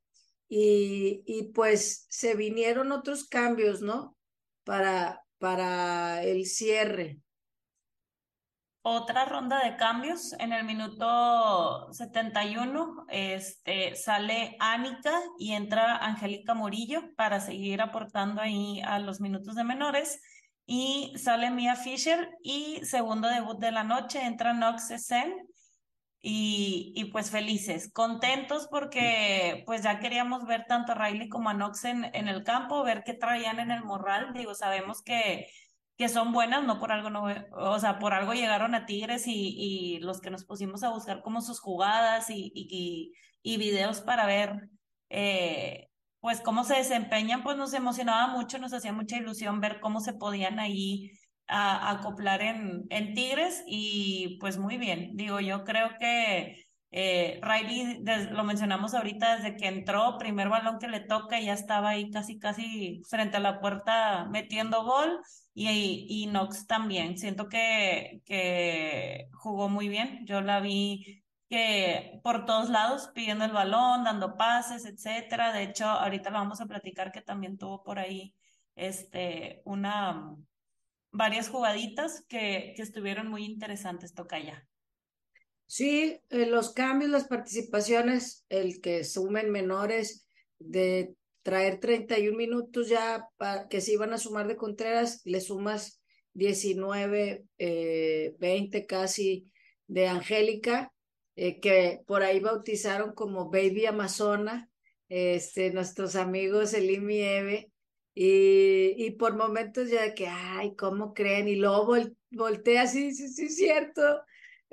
[0.47, 4.15] Y, y pues se vinieron otros cambios, ¿no?
[4.63, 7.19] Para, para el cierre
[8.83, 10.33] otra ronda de cambios.
[10.39, 18.81] En el minuto 71 este, sale Ánica y entra Angélica Murillo para seguir aportando ahí
[18.81, 20.21] a los minutos de menores.
[20.65, 25.33] Y sale Mia Fisher y segundo debut de la noche entra Nox Sen.
[26.25, 31.53] Y, y, pues felices, contentos porque pues ya queríamos ver tanto a Riley como a
[31.53, 34.31] Nox en, en el campo, ver qué traían en el morral.
[34.33, 35.47] Digo, sabemos que
[35.97, 39.55] que son buenas, no por algo, no, o sea, por algo llegaron a Tigres y,
[39.57, 43.13] y los que nos pusimos a buscar como sus jugadas y, y,
[43.43, 44.69] y videos para ver,
[45.09, 45.89] eh,
[46.19, 50.13] pues cómo se desempeñan, pues nos emocionaba mucho, nos hacía mucha ilusión ver cómo se
[50.13, 51.11] podían ahí
[51.47, 56.63] acoplar en, en Tigres y pues muy bien, digo, yo creo que
[56.95, 61.89] eh, Riley, lo mencionamos ahorita, desde que entró, primer balón que le toca, ya estaba
[61.89, 65.19] ahí casi, casi frente a la puerta metiendo gol.
[65.55, 67.17] Y, y Knox también.
[67.17, 70.25] Siento que, que jugó muy bien.
[70.25, 75.51] Yo la vi que por todos lados pidiendo el balón, dando pases, etcétera.
[75.51, 78.35] De hecho, ahorita lo vamos a platicar que también tuvo por ahí
[78.75, 80.35] este una
[81.11, 84.67] varias jugaditas que, que estuvieron muy interesantes, Tocaya.
[85.73, 90.27] Sí, eh, los cambios, las participaciones, el que sumen menores
[90.59, 95.99] de traer 31 minutos ya para que se iban a sumar de Contreras, le sumas
[96.33, 99.51] 19, 20 eh, casi
[99.87, 100.93] de Angélica,
[101.35, 104.69] eh, que por ahí bautizaron como Baby Amazona,
[105.09, 107.71] este, nuestros amigos Elim y Eve,
[108.13, 111.47] y, y por momentos ya que, ay, ¿cómo creen?
[111.47, 111.95] Y luego
[112.29, 114.21] voltea así, sí, sí, es cierto,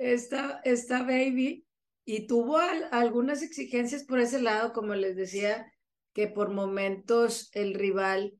[0.01, 1.65] esta, esta baby
[2.03, 2.57] y tuvo
[2.91, 5.71] algunas exigencias por ese lado, como les decía,
[6.13, 8.33] que por momentos el rival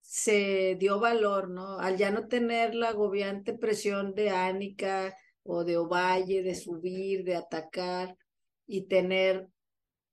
[0.00, 1.78] se dio valor, ¿no?
[1.78, 7.36] Al ya no tener la agobiante presión de Ánica o de Ovalle, de subir, de
[7.36, 8.16] atacar
[8.66, 9.48] y tener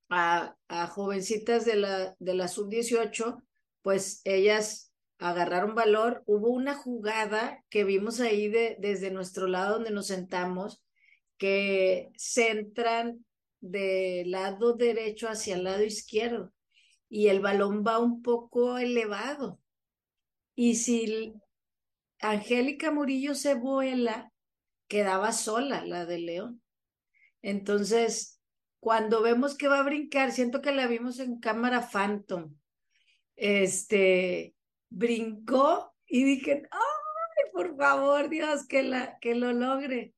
[0.09, 3.41] a, a jovencitas de la, de la sub-18,
[3.83, 6.23] pues ellas agarraron valor.
[6.25, 10.83] Hubo una jugada que vimos ahí de, desde nuestro lado donde nos sentamos,
[11.37, 13.25] que centran
[13.59, 16.53] del lado derecho hacia el lado izquierdo
[17.09, 19.59] y el balón va un poco elevado.
[20.55, 21.33] Y si
[22.19, 24.31] Angélica Murillo se vuela,
[24.87, 26.61] quedaba sola la de León.
[27.41, 28.41] Entonces,
[28.79, 32.55] cuando vemos que va a brincar, siento que la vimos en cámara Phantom.
[33.35, 34.55] Este
[34.89, 40.13] brincó y dije, ¡ay, por favor, Dios, que, la, que lo logre!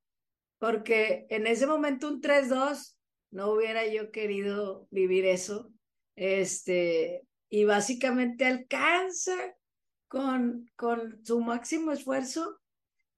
[0.60, 2.98] Porque en ese momento un 3-2
[3.32, 5.72] no hubiera yo querido vivir eso.
[6.16, 9.36] Este, y básicamente alcanza
[10.08, 12.60] con, con su máximo esfuerzo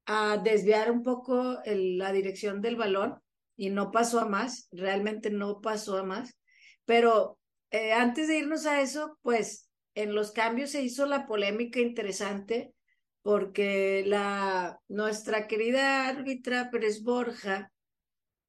[0.06, 3.20] a desviar un poco la dirección del balón
[3.56, 6.38] y no pasó a más, realmente no pasó a más.
[6.86, 7.40] Pero
[7.72, 12.74] eh, antes de irnos a eso, pues en los cambios se hizo la polémica interesante
[13.22, 17.72] porque la, nuestra querida árbitra Pérez Borja,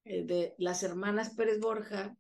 [0.05, 2.17] eh, de las hermanas Pérez Borja,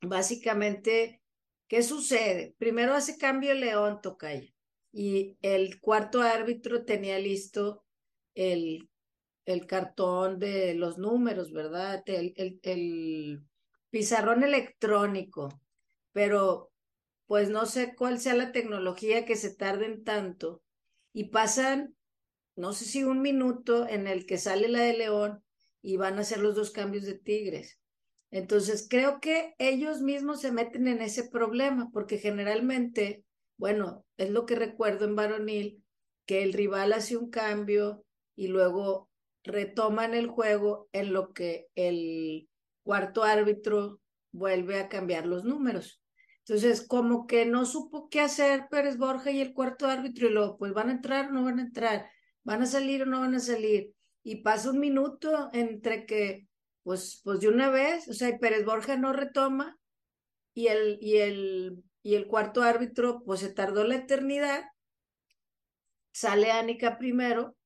[0.00, 1.20] básicamente,
[1.68, 2.54] ¿qué sucede?
[2.58, 4.48] Primero hace cambio León Tocaya
[4.92, 7.84] y el cuarto árbitro tenía listo
[8.34, 8.88] el,
[9.44, 12.02] el cartón de los números, ¿verdad?
[12.06, 13.42] El, el, el
[13.90, 15.60] pizarrón electrónico,
[16.12, 16.70] pero
[17.26, 20.63] pues no sé cuál sea la tecnología que se tarden tanto
[21.14, 21.96] y pasan,
[22.56, 25.42] no sé si un minuto en el que sale la de León
[25.80, 27.78] y van a hacer los dos cambios de Tigres.
[28.30, 33.24] Entonces, creo que ellos mismos se meten en ese problema, porque generalmente,
[33.56, 35.84] bueno, es lo que recuerdo en varonil,
[36.26, 38.04] que el rival hace un cambio
[38.34, 39.08] y luego
[39.44, 42.48] retoman el juego en lo que el
[42.82, 44.00] cuarto árbitro
[44.32, 46.00] vuelve a cambiar los números.
[46.46, 50.58] Entonces, como que no supo qué hacer Pérez Borja y el cuarto árbitro, y luego,
[50.58, 52.10] pues van a entrar o no van a entrar,
[52.42, 53.94] van a salir o no van a salir.
[54.22, 56.46] Y pasa un minuto entre que,
[56.82, 59.78] pues, pues de una vez, o sea, y Pérez Borja no retoma,
[60.52, 64.64] y el, y el, y el cuarto árbitro, pues se tardó la eternidad,
[66.12, 67.56] sale Anika primero,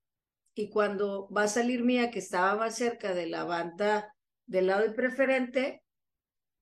[0.55, 4.15] y cuando va a salir Mía, que estaba más cerca de la banda
[4.47, 5.83] del lado del preferente,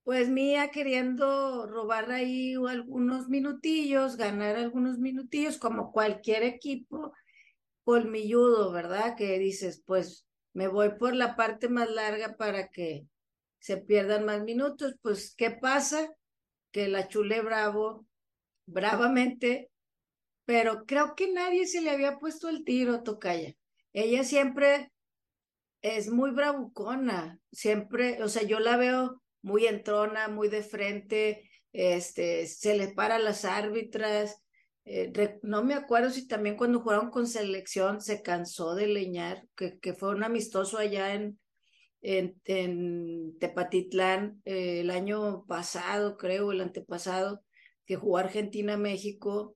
[0.07, 7.11] pues Mía queriendo robar ahí algunos minutillos, ganar algunos minutillos, como cualquier equipo
[7.83, 9.17] colmilludo, ¿verdad?
[9.17, 13.05] Que dices, pues me voy por la parte más larga para que
[13.59, 14.95] se pierdan más minutos.
[15.01, 16.15] Pues, ¿qué pasa?
[16.71, 18.07] Que la chule bravo,
[18.65, 19.69] bravamente,
[20.45, 23.55] pero creo que nadie se le había puesto el tiro, Tocaya.
[23.91, 24.89] Ella siempre
[25.81, 32.47] es muy bravucona, siempre, o sea, yo la veo muy entrona, muy de frente, este,
[32.47, 34.43] se le para las árbitras.
[34.85, 39.79] Eh, no me acuerdo si también cuando jugaron con selección se cansó de leñar, que,
[39.79, 41.39] que fue un amistoso allá en,
[42.01, 47.43] en, en Tepatitlán eh, el año pasado, creo, el antepasado,
[47.85, 49.55] que jugó Argentina-México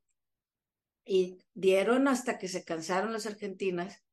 [1.06, 4.04] y dieron hasta que se cansaron las argentinas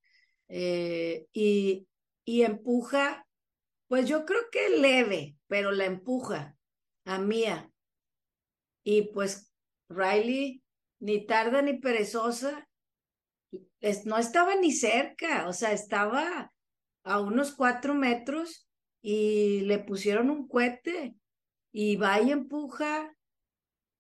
[0.49, 1.87] eh, y,
[2.25, 3.28] y empuja,
[3.89, 6.57] pues yo creo que leve, pero la empuja
[7.05, 7.70] a Mía.
[8.84, 9.53] Y pues
[9.89, 10.62] Riley,
[11.01, 12.68] ni tarda ni perezosa,
[14.05, 16.53] no estaba ni cerca, o sea, estaba
[17.05, 18.68] a unos cuatro metros
[19.01, 21.14] y le pusieron un cohete
[21.72, 23.14] y va y empuja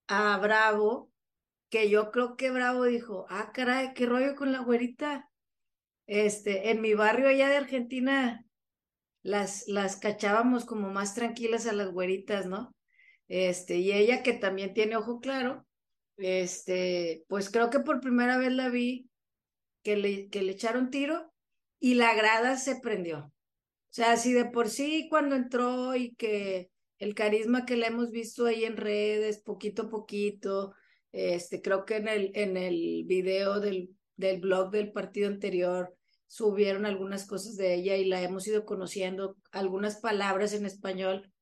[0.08, 1.10] a Bravo,
[1.70, 5.30] que yo creo que Bravo dijo, ah, caray, qué rollo con la güerita.
[6.06, 8.44] Este, en mi barrio allá de Argentina,
[9.22, 12.74] las, las cachábamos como más tranquilas a las güeritas, ¿no?
[13.28, 15.66] Este, y ella que también tiene ojo claro,
[16.16, 19.08] este, pues creo que por primera vez la vi
[19.82, 21.32] que le, que le echaron tiro
[21.78, 23.18] y la grada se prendió.
[23.18, 23.32] O
[23.90, 28.46] sea, si de por sí cuando entró y que el carisma que le hemos visto
[28.46, 30.74] ahí en redes, poquito a poquito,
[31.12, 35.96] este, creo que en el, en el video del, del blog del partido anterior,
[36.28, 41.32] subieron algunas cosas de ella y la hemos ido conociendo, algunas palabras en español.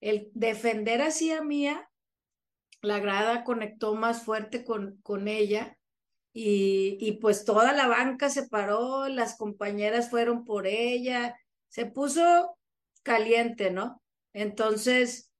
[0.00, 1.90] El defender así a Mía,
[2.80, 5.76] la grada conectó más fuerte con, con ella
[6.32, 11.36] y, y pues toda la banca se paró, las compañeras fueron por ella,
[11.68, 12.56] se puso
[13.02, 14.02] caliente, ¿no?
[14.32, 15.32] Entonces,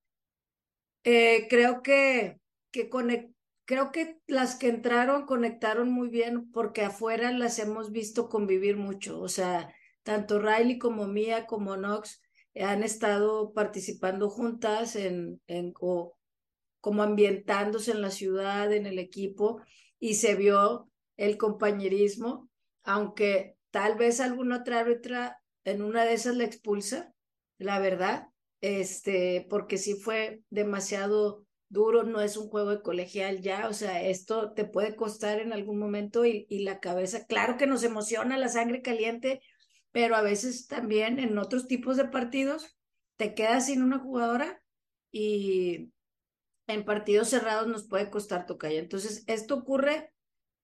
[1.05, 2.41] eh, creo que,
[2.73, 2.89] que
[3.67, 9.21] creo que las que entraron conectaron muy bien porque afuera las hemos visto convivir mucho.
[9.21, 12.23] O sea, tanto Riley como Mia como Knox
[12.59, 15.75] han estado participando juntas en, en
[16.81, 19.61] como ambientándose en la ciudad, en el equipo,
[19.99, 22.49] y se vio el compañerismo,
[22.85, 27.12] aunque tal vez alguna otra árbitra en una de esas la expulsa,
[27.59, 28.29] la verdad,
[28.61, 34.03] este, porque sí fue demasiado duro, no es un juego de colegial ya, o sea,
[34.03, 38.39] esto te puede costar en algún momento y, y, la cabeza, claro que nos emociona
[38.39, 39.41] la sangre caliente,
[39.93, 42.77] pero a veces también en otros tipos de partidos
[43.17, 44.62] te quedas sin una jugadora
[45.11, 45.91] y
[46.67, 48.79] en partidos cerrados nos puede costar tocaya.
[48.79, 50.12] Entonces, esto ocurre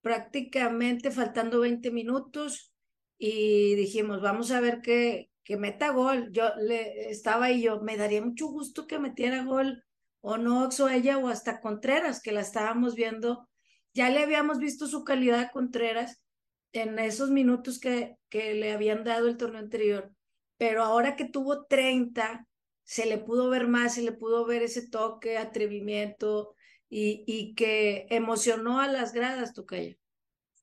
[0.01, 2.73] prácticamente faltando 20 minutos
[3.19, 6.31] y dijimos, vamos a ver que, que meta gol.
[6.33, 9.85] Yo le estaba ahí yo, me daría mucho gusto que metiera gol
[10.23, 13.49] o Nox o ella o hasta Contreras, que la estábamos viendo,
[13.93, 16.23] ya le habíamos visto su calidad a Contreras
[16.73, 20.11] en esos minutos que, que le habían dado el torneo anterior,
[20.57, 22.47] pero ahora que tuvo 30,
[22.85, 26.55] se le pudo ver más, se le pudo ver ese toque, atrevimiento
[26.89, 29.97] y, y que emocionó a las gradas, Tocaya.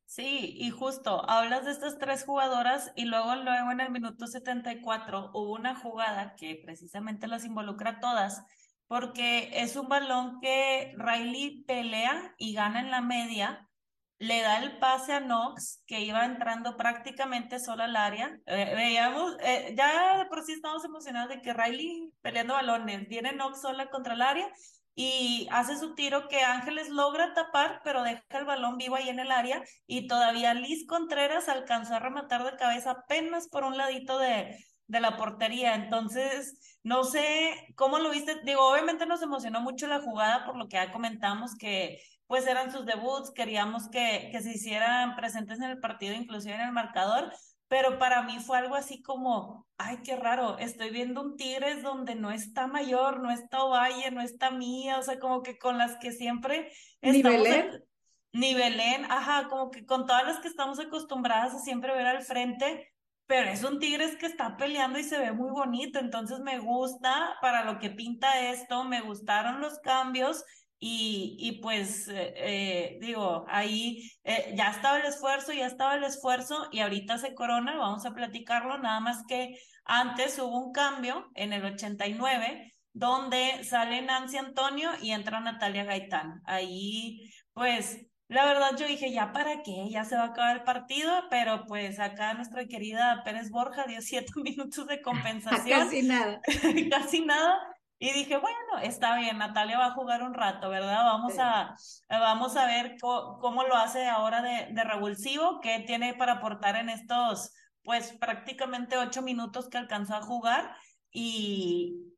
[0.05, 5.30] Sí, y justo, hablas de estas tres jugadoras y luego, luego en el minuto 74
[5.36, 8.43] hubo una jugada que precisamente las involucra todas,
[8.90, 13.70] porque es un balón que Riley pelea y gana en la media,
[14.18, 18.40] le da el pase a Knox, que iba entrando prácticamente sola al área.
[18.48, 23.32] Eh, veíamos, eh, ya de por sí estamos emocionados de que Riley peleando balones, viene
[23.34, 24.52] Knox sola contra el área
[24.96, 29.20] y hace su tiro que Ángeles logra tapar, pero deja el balón vivo ahí en
[29.20, 34.18] el área y todavía Liz Contreras alcanzó a rematar de cabeza apenas por un ladito
[34.18, 34.58] de,
[34.90, 35.76] de la portería.
[35.76, 38.42] Entonces, no sé cómo lo viste.
[38.44, 42.72] Digo, obviamente nos emocionó mucho la jugada por lo que ya comentamos que pues eran
[42.72, 47.34] sus debuts, queríamos que, que se hicieran presentes en el partido, inclusive en el marcador,
[47.68, 52.14] pero para mí fue algo así como, ay, qué raro, estoy viendo un Tigres donde
[52.14, 55.98] no está Mayor, no está Ovalle, no está Mía, o sea, como que con las
[55.98, 56.72] que siempre
[57.02, 57.84] Ni Belén.
[58.32, 62.22] Ni Belén, ajá, como que con todas las que estamos acostumbradas a siempre ver al
[62.22, 62.94] frente,
[63.30, 67.38] pero es un Tigres que está peleando y se ve muy bonito, entonces me gusta
[67.44, 70.44] para lo que pinta esto, me gustaron los cambios
[70.80, 76.06] y, y pues eh, eh, digo, ahí eh, ya estaba el esfuerzo, ya estaba el
[76.06, 81.30] esfuerzo y ahorita se corona, vamos a platicarlo, nada más que antes hubo un cambio
[81.36, 86.42] en el 89 donde sale Nancy Antonio y entra Natalia Gaitán.
[86.46, 90.64] Ahí pues la verdad yo dije, ya para qué, ya se va a acabar el
[90.64, 95.80] partido, pero pues acá nuestra querida Pérez Borja dio siete minutos de compensación.
[95.80, 96.40] Casi nada.
[96.92, 97.60] Casi nada.
[97.98, 101.04] Y dije, bueno, está bien, Natalia va a jugar un rato, ¿verdad?
[101.04, 101.76] Vamos, a,
[102.08, 106.88] vamos a ver cómo, lo hace ahora de, de revulsivo, qué tiene para aportar en
[106.88, 107.52] estos,
[107.84, 110.74] pues prácticamente ocho minutos que alcanzó a jugar.
[111.12, 112.09] Y,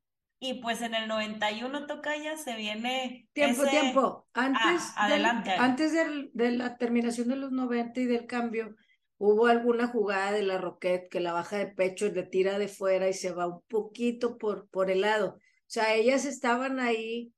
[0.42, 3.28] y pues en el 91 toca ya se viene.
[3.32, 4.26] Tiempo, tiempo.
[4.32, 5.52] Antes, ah, adelante.
[5.52, 8.74] antes de la terminación de los 90 y del cambio,
[9.18, 12.66] hubo alguna jugada de la Roquette que la baja de pecho y le tira de
[12.66, 15.36] fuera y se va un poquito por, por el lado.
[15.36, 17.32] O sea, ellas estaban ahí,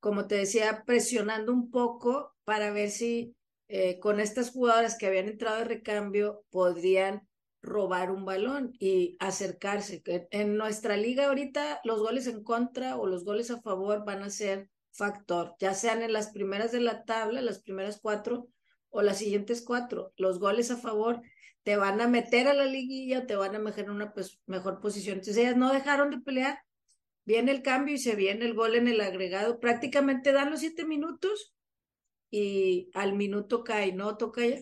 [0.00, 3.36] como te decía, presionando un poco para ver si
[3.68, 7.27] eh, con estas jugadoras que habían entrado de recambio podrían
[7.68, 10.02] robar un balón y acercarse.
[10.30, 14.30] En nuestra liga ahorita los goles en contra o los goles a favor van a
[14.30, 18.48] ser factor, ya sean en las primeras de la tabla, las primeras cuatro
[18.90, 20.12] o las siguientes cuatro.
[20.16, 21.22] Los goles a favor
[21.62, 24.80] te van a meter a la liguilla, te van a meter en una pues, mejor
[24.80, 25.18] posición.
[25.18, 26.58] Entonces ellas no dejaron de pelear
[27.28, 29.60] viene el cambio y se viene el gol en el agregado.
[29.60, 31.54] Prácticamente dan los siete minutos
[32.30, 34.16] y al minuto cae, ¿no?
[34.16, 34.56] Toca ya.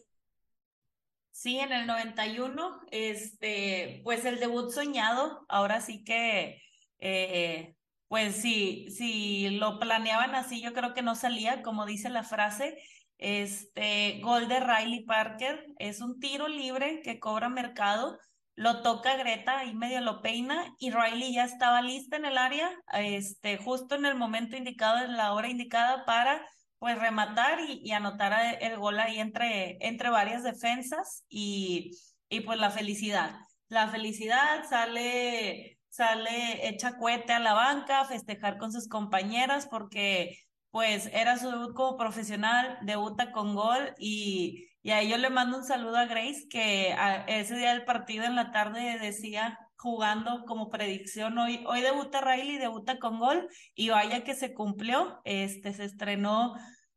[1.36, 6.62] Sí, en el 91, este, pues el debut soñado, ahora sí que,
[6.98, 7.76] eh,
[8.08, 12.78] pues sí, si lo planeaban así, yo creo que no salía, como dice la frase,
[13.18, 18.18] este, gol de Riley Parker, es un tiro libre que cobra mercado,
[18.54, 22.70] lo toca Greta y medio lo peina y Riley ya estaba lista en el área,
[22.94, 26.48] este, justo en el momento indicado, en la hora indicada para
[26.78, 31.92] pues rematar y, anotar el gol ahí entre, entre varias defensas y,
[32.28, 33.36] y pues la felicidad.
[33.68, 40.38] La felicidad sale, sale hecha cuete a la banca, festejar con sus compañeras porque
[40.70, 45.58] pues era su debut como profesional, debuta con gol y, y ahí yo le mando
[45.58, 46.94] un saludo a Grace, que
[47.26, 52.58] ese día del partido en la tarde decía jugando como predicción, hoy, hoy debuta Riley,
[52.58, 56.54] debuta con gol, y vaya que se cumplió, este, se estrenó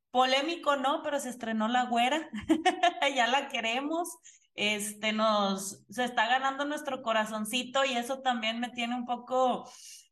[0.10, 1.04] polémico, ¿no?
[1.04, 2.28] Pero se estrenó la güera,
[3.16, 4.10] ya la queremos,
[4.56, 9.70] este, nos, se está ganando nuestro corazoncito y eso también me tiene un poco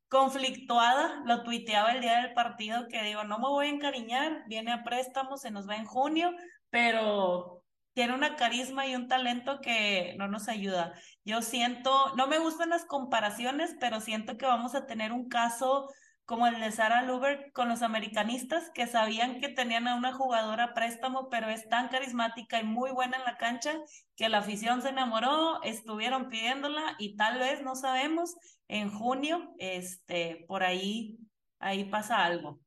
[0.07, 4.71] conflictuada, lo tuiteaba el día del partido que digo, no me voy a encariñar, viene
[4.71, 6.29] a préstamo, se nos va en junio,
[6.69, 7.56] pero
[7.97, 10.93] tiene una carisma y un talento que no nos ayuda.
[11.25, 15.89] Yo siento, no me gustan las comparaciones, pero siento que vamos a tener un caso
[16.23, 20.75] como el de Sarah Luber con los americanistas que sabían que tenían a una jugadora
[20.75, 23.73] préstamo, pero es tan carismática y muy buena en la cancha
[24.15, 28.35] que la afición se enamoró, estuvieron pidiéndola y tal vez, no sabemos,
[28.67, 31.17] en junio, este, por ahí,
[31.57, 32.59] ahí pasa algo.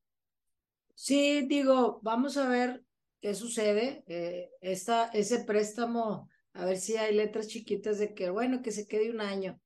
[0.96, 2.82] Sí, digo, vamos a ver
[3.20, 4.04] qué sucede.
[4.06, 9.10] Eh, ese préstamo, a ver si hay letras chiquitas de que, bueno, que se quede
[9.10, 9.60] un año.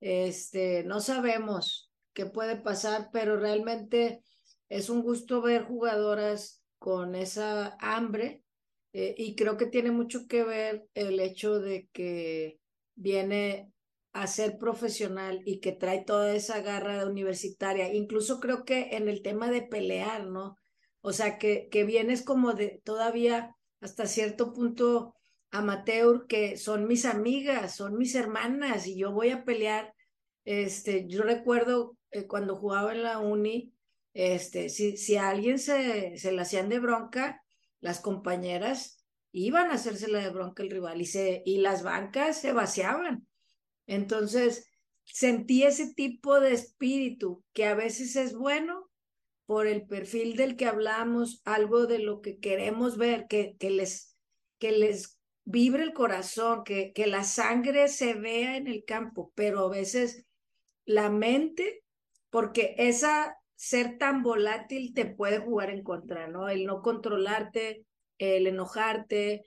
[0.00, 4.22] Este, no sabemos qué puede pasar, pero realmente
[4.68, 8.42] es un gusto ver jugadoras con esa hambre
[8.92, 12.58] eh, y creo que tiene mucho que ver el hecho de que
[12.94, 13.72] viene
[14.12, 17.92] a ser profesional y que trae toda esa garra universitaria.
[17.92, 20.56] Incluso creo que en el tema de pelear, ¿no?
[21.06, 25.14] O sea, que, que vienes como de todavía hasta cierto punto
[25.50, 29.94] amateur, que son mis amigas, son mis hermanas y yo voy a pelear.
[30.46, 33.74] Este, yo recuerdo eh, cuando jugaba en la uni,
[34.14, 37.44] este, si, si a alguien se, se le hacían de bronca,
[37.82, 42.54] las compañeras iban a hacérsela de bronca el rival y, se, y las bancas se
[42.54, 43.28] vaciaban.
[43.86, 44.70] Entonces,
[45.04, 48.88] sentí ese tipo de espíritu que a veces es bueno
[49.46, 54.16] por el perfil del que hablamos, algo de lo que queremos ver, que, que, les,
[54.58, 59.60] que les vibre el corazón, que, que la sangre se vea en el campo, pero
[59.60, 60.26] a veces
[60.84, 61.84] la mente,
[62.30, 66.48] porque esa ser tan volátil te puede jugar en contra, ¿no?
[66.48, 67.86] El no controlarte,
[68.18, 69.46] el enojarte,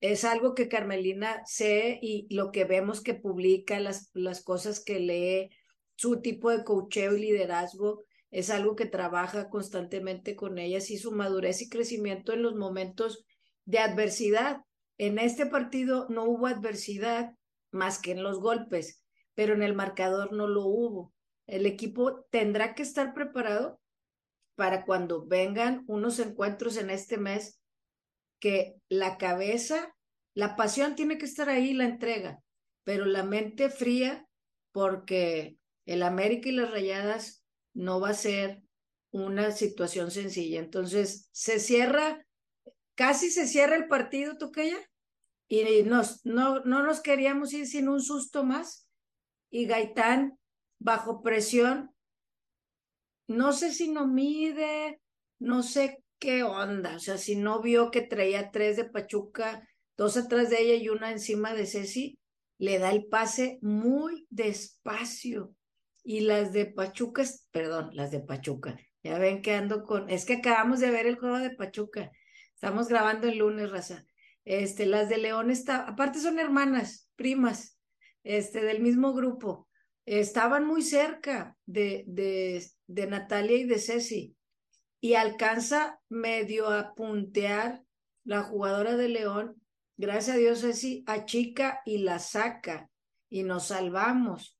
[0.00, 4.98] es algo que Carmelina sé y lo que vemos que publica, las, las cosas que
[4.98, 5.50] lee,
[5.94, 11.12] su tipo de coacheo y liderazgo, es algo que trabaja constantemente con ellas y su
[11.12, 13.24] madurez y crecimiento en los momentos
[13.66, 14.62] de adversidad.
[14.96, 17.34] En este partido no hubo adversidad
[17.70, 19.02] más que en los golpes,
[19.34, 21.12] pero en el marcador no lo hubo.
[21.46, 23.80] El equipo tendrá que estar preparado
[24.54, 27.60] para cuando vengan unos encuentros en este mes
[28.40, 29.94] que la cabeza,
[30.34, 32.42] la pasión tiene que estar ahí, la entrega,
[32.82, 34.26] pero la mente fría
[34.72, 37.41] porque el América y las Rayadas
[37.74, 38.62] no va a ser
[39.10, 40.60] una situación sencilla.
[40.60, 42.26] Entonces, se cierra,
[42.94, 44.78] casi se cierra el partido, Toquella,
[45.48, 48.88] y nos, no, no nos queríamos ir sin un susto más.
[49.50, 50.38] Y Gaitán,
[50.78, 51.94] bajo presión,
[53.28, 55.00] no sé si no mide,
[55.38, 60.16] no sé qué onda, o sea, si no vio que traía tres de Pachuca, dos
[60.16, 62.18] atrás de ella y una encima de Ceci,
[62.58, 65.54] le da el pase muy despacio.
[66.04, 70.34] Y las de Pachuca, perdón, las de Pachuca, ya ven que ando con, es que
[70.34, 72.10] acabamos de ver el juego de Pachuca,
[72.54, 74.04] estamos grabando el lunes, raza.
[74.44, 77.78] Este, las de León está, aparte son hermanas, primas,
[78.24, 79.68] este, del mismo grupo
[80.06, 84.36] estaban muy cerca de, de, de Natalia y de Ceci
[85.00, 87.82] y alcanza medio a puntear
[88.24, 89.62] la jugadora de León.
[89.96, 92.90] Gracias a Dios Ceci achica y la saca
[93.28, 94.58] y nos salvamos.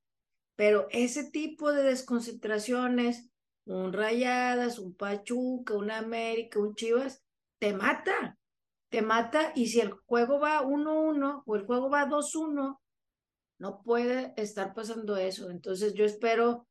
[0.55, 3.29] Pero ese tipo de desconcentraciones,
[3.65, 7.23] un Rayadas, un Pachuca, un América, un Chivas,
[7.59, 8.37] te mata,
[8.89, 12.79] te mata y si el juego va 1-1 o el juego va 2-1,
[13.59, 15.49] no puede estar pasando eso.
[15.49, 16.67] Entonces yo espero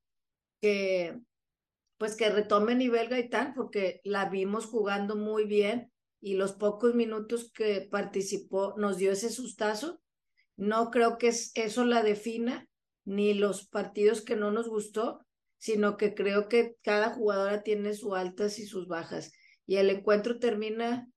[0.60, 1.18] que
[1.98, 7.50] pues que retome nivel Gaitán porque la vimos jugando muy bien y los pocos minutos
[7.52, 10.00] que participó nos dio ese sustazo.
[10.56, 12.68] No creo que eso la defina
[13.04, 15.24] ni los partidos que no nos gustó,
[15.58, 19.32] sino que creo que cada jugadora tiene sus altas y sus bajas.
[19.66, 21.08] Y el encuentro termina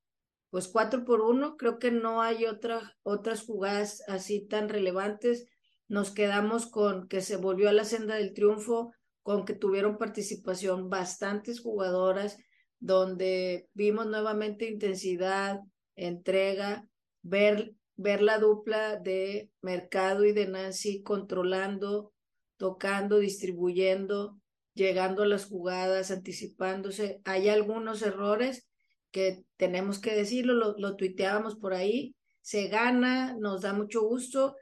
[0.49, 1.57] pues cuatro por uno.
[1.57, 5.47] Creo que no hay otra, otras jugadas así tan relevantes
[5.87, 10.89] nos quedamos con que se volvió a la senda del triunfo, con que tuvieron participación
[10.89, 12.37] bastantes jugadoras,
[12.79, 15.59] donde vimos nuevamente intensidad,
[15.95, 16.87] entrega,
[17.21, 22.13] ver, ver la dupla de Mercado y de Nancy controlando,
[22.57, 24.39] tocando, distribuyendo,
[24.73, 27.21] llegando a las jugadas, anticipándose.
[27.23, 28.67] Hay algunos errores
[29.11, 34.55] que tenemos que decirlo, lo, lo tuiteábamos por ahí, se gana, nos da mucho gusto,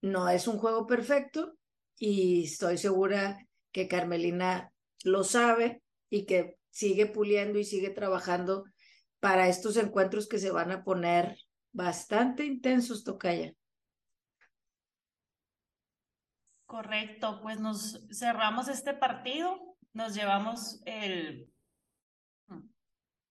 [0.00, 1.56] no es un juego perfecto
[1.98, 3.38] y estoy segura
[3.72, 4.72] que Carmelina
[5.04, 8.64] lo sabe y que sigue puliendo y sigue trabajando
[9.18, 11.36] para estos encuentros que se van a poner
[11.72, 13.52] bastante intensos, Tocaya.
[16.66, 21.52] Correcto, pues nos cerramos este partido, nos llevamos el,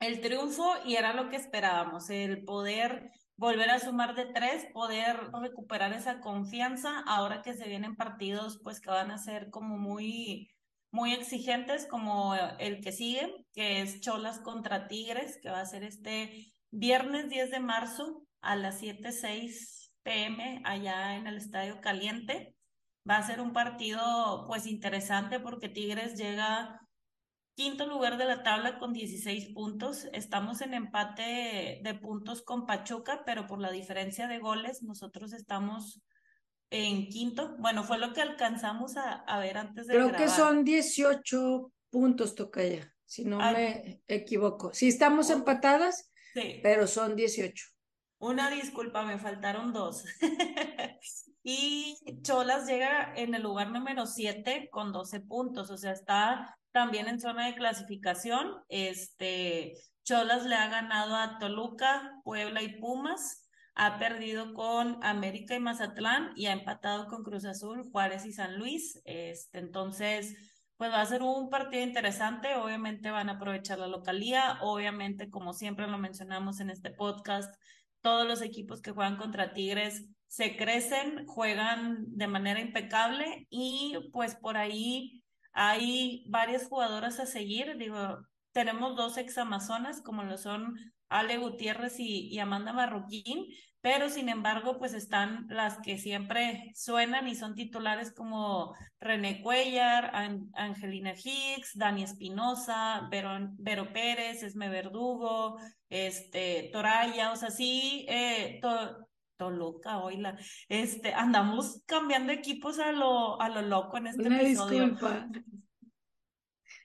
[0.02, 5.32] el triunfo y era lo que esperábamos, el poder volver a sumar de tres, poder
[5.32, 10.50] recuperar esa confianza ahora que se vienen partidos pues que van a ser como muy
[10.92, 15.84] muy exigentes como el que sigue, que es Cholas contra Tigres, que va a ser
[15.84, 22.56] este viernes 10 de marzo a las 7:06 pm allá en el Estadio Caliente.
[23.10, 26.80] Va a ser un partido pues interesante porque Tigres llega
[27.56, 30.08] quinto lugar de la tabla con 16 puntos.
[30.14, 36.02] Estamos en empate de puntos con Pachuca, pero por la diferencia de goles, nosotros estamos
[36.70, 37.58] en quinto.
[37.60, 42.94] Bueno, fue lo que alcanzamos a, ver antes de Creo que son 18 puntos, Tocaya,
[43.06, 44.74] si no me equivoco.
[44.74, 46.60] Si estamos empatadas, sí.
[46.64, 47.66] pero son 18.
[48.20, 50.04] Una disculpa, me faltaron dos.
[51.44, 57.08] y Cholas llega en el lugar número 7 con 12 puntos, o sea, está también
[57.08, 58.56] en zona de clasificación.
[58.68, 63.48] Este, Cholas le ha ganado a Toluca, Puebla y Pumas.
[63.76, 68.58] Ha perdido con América y Mazatlán y ha empatado con Cruz Azul, Juárez y San
[68.58, 69.02] Luis.
[69.06, 70.36] Este, entonces,
[70.76, 72.56] pues va a ser un partido interesante.
[72.56, 74.60] Obviamente van a aprovechar la localía.
[74.62, 77.56] Obviamente, como siempre lo mencionamos en este podcast,
[78.02, 84.36] todos los equipos que juegan contra Tigres se crecen, juegan de manera impecable y pues
[84.36, 85.24] por ahí
[85.54, 88.20] hay varias jugadoras a seguir, digo,
[88.52, 90.76] tenemos dos ex amazonas como lo son
[91.10, 93.48] Ale Gutiérrez y, y Amanda Marroquín,
[93.82, 100.12] pero sin embargo, pues están las que siempre suenan y son titulares como René Cuellar,
[100.54, 105.58] Angelina Hicks, Dani Espinosa, Vero, Vero, Pérez, Esme Verdugo,
[105.90, 109.08] este, Toraya, o sea, sí, eh, to,
[109.38, 114.82] Toluca, oíla, este, andamos cambiando equipos a lo, a lo loco en este Una episodio.
[114.82, 115.30] disculpa.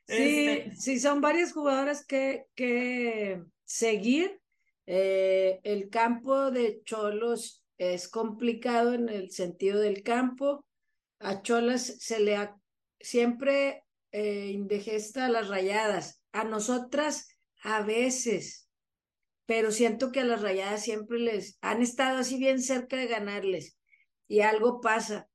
[0.07, 0.77] Sí, este...
[0.77, 4.41] sí, son varias jugadoras que, que seguir
[4.87, 10.65] eh, el campo de Cholos es complicado en el sentido del campo.
[11.21, 12.57] A Cholas se le ha
[13.01, 16.23] siempre eh, indigesta las rayadas.
[16.33, 17.29] A nosotras
[17.63, 18.69] a veces,
[19.47, 23.79] pero siento que a las rayadas siempre les han estado así bien cerca de ganarles
[24.29, 25.29] y algo pasa.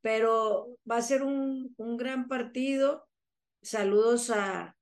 [0.00, 3.08] Pero va a ser un, un gran partido.
[3.62, 4.76] Saludos a,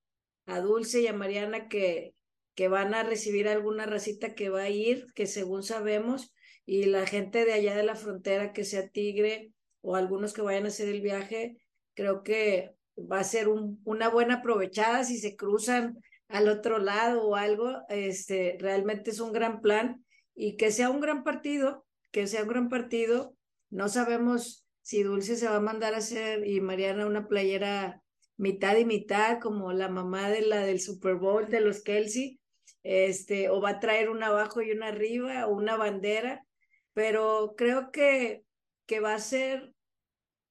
[0.47, 2.15] a Dulce y a Mariana que
[2.61, 6.35] que van a recibir alguna racita que va a ir, que según sabemos,
[6.67, 10.67] y la gente de allá de la frontera que sea tigre o algunos que vayan
[10.67, 11.57] a hacer el viaje,
[11.95, 17.27] creo que va a ser un, una buena aprovechada si se cruzan al otro lado
[17.27, 20.05] o algo, este, realmente es un gran plan
[20.35, 23.35] y que sea un gran partido, que sea un gran partido,
[23.71, 28.03] no sabemos si Dulce se va a mandar a hacer y Mariana una playera
[28.37, 32.40] mitad y mitad como la mamá de la del Super Bowl de los Kelsey,
[32.83, 36.47] este, o va a traer una abajo y una arriba, o una bandera,
[36.95, 38.45] pero creo que,
[38.87, 39.75] que va a ser,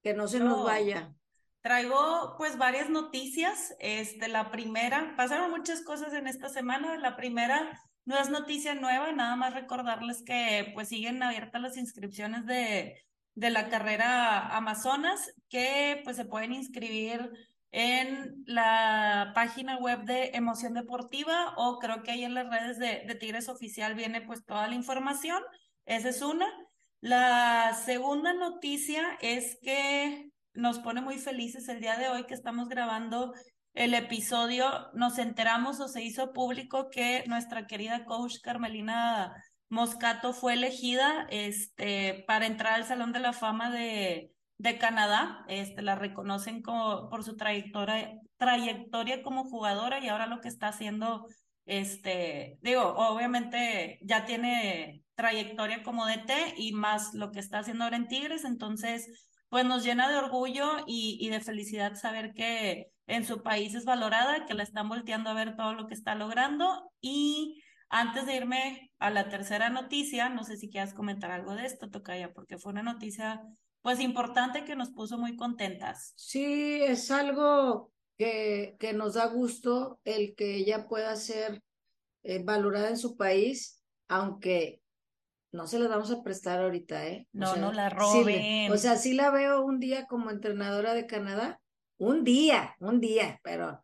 [0.02, 1.14] Que no se nos vaya.
[1.60, 3.76] Traigo pues varias noticias.
[3.78, 6.96] Este, la primera, pasaron muchas cosas en esta semana.
[6.98, 12.46] La primera no es noticia nueva, nada más recordarles que pues siguen abiertas las inscripciones
[12.46, 12.96] de
[13.38, 17.30] de la carrera Amazonas que pues se pueden inscribir
[17.70, 23.04] en la página web de Emoción Deportiva o creo que ahí en las redes de,
[23.06, 25.40] de Tigres Oficial viene pues toda la información.
[25.86, 26.48] Esa es una.
[27.00, 32.68] La segunda noticia es que nos pone muy felices el día de hoy que estamos
[32.68, 33.34] grabando
[33.72, 34.90] el episodio.
[34.94, 39.32] Nos enteramos o se hizo público que nuestra querida coach Carmelina
[39.68, 45.44] Moscato fue elegida este, para entrar al Salón de la Fama de, de Canadá.
[45.48, 50.68] Este, la reconocen como, por su trayectoria, trayectoria como jugadora y ahora lo que está
[50.68, 51.26] haciendo,
[51.66, 57.96] este, digo, obviamente ya tiene trayectoria como DT y más lo que está haciendo ahora
[57.96, 63.26] en Tigres, entonces, pues nos llena de orgullo y, y de felicidad saber que en
[63.26, 66.90] su país es valorada, que la están volteando a ver todo lo que está logrando
[67.00, 71.64] y antes de irme a la tercera noticia, no sé si quieras comentar algo de
[71.64, 73.42] esto, Tocaya, porque fue una noticia
[73.80, 76.12] pues importante que nos puso muy contentas.
[76.16, 81.62] Sí, es algo que, que nos da gusto el que ella pueda ser
[82.24, 84.82] eh, valorada en su país, aunque
[85.52, 87.26] no se la vamos a prestar ahorita, ¿eh?
[87.32, 88.70] no, no la roben.
[88.70, 91.60] o sea, sí la veo un día como entrenadora de Canadá,
[91.96, 93.82] un día, un día, pero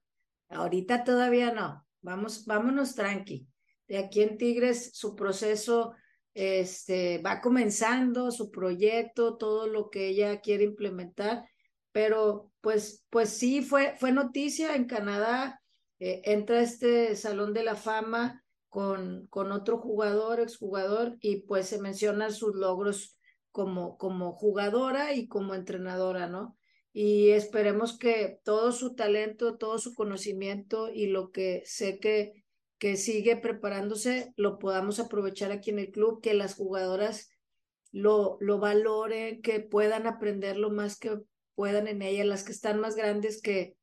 [0.49, 1.87] ahorita todavía no.
[2.03, 3.49] Vamos, vámonos tranqui
[3.97, 5.95] aquí en Tigres, su proceso
[6.35, 11.49] este, va comenzando, su proyecto, todo lo que ella quiere implementar,
[11.93, 15.63] pero pues, pues sí, fue, fue noticia en Canadá,
[16.01, 21.81] eh, entra este Salón de la Fama con, con otro jugador, exjugador, y pues se
[21.81, 23.17] mencionan sus logros
[23.53, 26.59] como, como jugadora y como entrenadora, ¿no?
[26.93, 32.44] Y esperemos que todo su talento, todo su conocimiento y lo que sé que,
[32.79, 37.31] que sigue preparándose, lo podamos aprovechar aquí en el club, que las jugadoras
[37.93, 41.19] lo, lo valoren, que puedan aprender lo más que
[41.55, 43.77] puedan en ella, las que están más grandes, que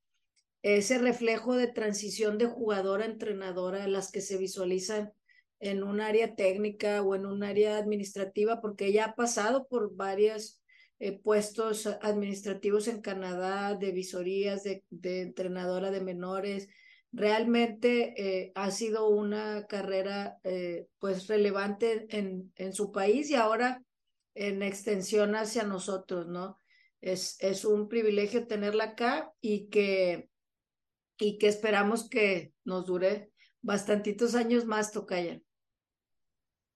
[0.61, 5.13] ese reflejo de transición de jugadora a entrenadora, las que se visualizan
[5.59, 10.61] en un área técnica o en un área administrativa, porque ella ha pasado por varios
[10.99, 16.67] eh, puestos administrativos en Canadá, de visorías, de, de entrenadora de menores.
[17.13, 23.83] Realmente eh, ha sido una carrera eh, pues relevante en, en su país y ahora
[24.33, 26.59] en extensión hacia nosotros, ¿no?
[27.01, 30.29] Es, es un privilegio tenerla acá y que,
[31.17, 33.31] y que esperamos que nos dure
[33.61, 35.41] bastantitos años más, Tocaya.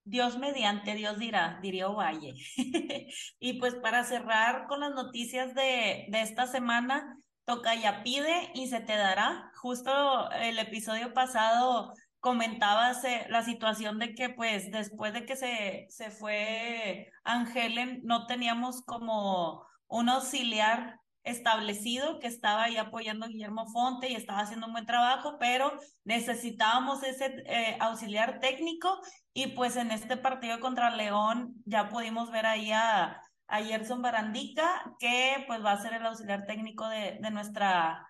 [0.04, 2.34] Dios mediante, Dios dirá, diría Ovalle.
[3.40, 8.80] y pues para cerrar con las noticias de, de esta semana, Tocaya pide y se
[8.80, 9.50] te dará.
[9.66, 15.86] Justo el episodio pasado comentabas eh, la situación de que pues después de que se,
[15.88, 23.66] se fue Angelen, no teníamos como un auxiliar establecido que estaba ahí apoyando a Guillermo
[23.72, 25.72] Fonte y estaba haciendo un buen trabajo, pero
[26.04, 29.00] necesitábamos ese eh, auxiliar técnico
[29.34, 34.94] y pues en este partido contra León ya pudimos ver ahí a, a Gerson Barandica,
[35.00, 38.06] que pues va a ser el auxiliar técnico de, de nuestra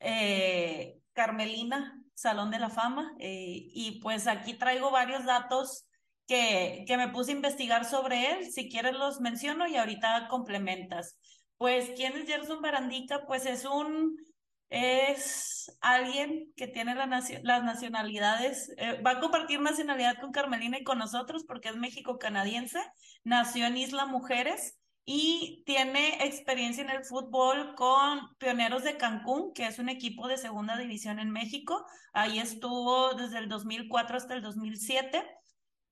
[0.00, 3.14] eh, Carmelina Salón de la Fama.
[3.18, 5.86] Eh, y pues aquí traigo varios datos
[6.26, 8.52] que, que me puse a investigar sobre él.
[8.52, 11.18] Si quieres los menciono y ahorita complementas.
[11.56, 13.26] Pues, ¿quién es Gerson Barandica?
[13.26, 14.16] Pues es un,
[14.70, 20.84] es alguien que tiene la las nacionalidades, eh, va a compartir nacionalidad con Carmelina y
[20.84, 22.80] con nosotros porque es México-canadiense,
[23.22, 29.66] nació en Isla Mujeres y tiene experiencia en el fútbol con Pioneros de Cancún, que
[29.66, 31.86] es un equipo de segunda división en México.
[32.12, 35.22] Ahí estuvo desde el 2004 hasta el 2007.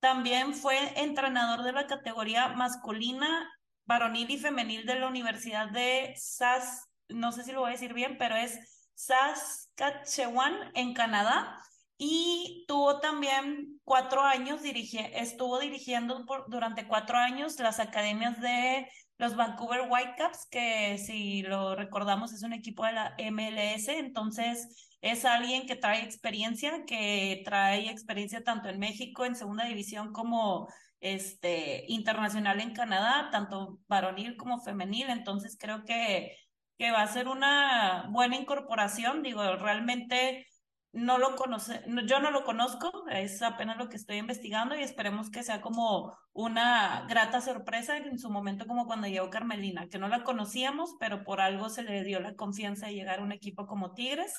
[0.01, 3.49] También fue entrenador de la categoría masculina
[3.85, 7.93] varonil y femenil de la Universidad de SAS, no sé si lo voy a decir
[7.93, 11.59] bien, pero es Saskatchewan en Canadá.
[11.99, 19.83] Y tuvo también cuatro años, estuvo dirigiendo durante cuatro años las academias de los Vancouver
[19.89, 25.77] Whitecaps, que si lo recordamos es un equipo de la MLS, entonces es alguien que
[25.77, 30.69] trae experiencia, que trae experiencia tanto en México en segunda división como
[31.01, 36.37] este, internacional en Canadá, tanto varonil como femenil, entonces creo que,
[36.79, 40.47] que va a ser una buena incorporación, digo, realmente
[40.93, 45.30] no lo conoce, yo no lo conozco, es apenas lo que estoy investigando y esperemos
[45.30, 50.09] que sea como una grata sorpresa en su momento como cuando llegó Carmelina, que no
[50.09, 53.66] la conocíamos, pero por algo se le dio la confianza de llegar a un equipo
[53.66, 54.34] como Tigres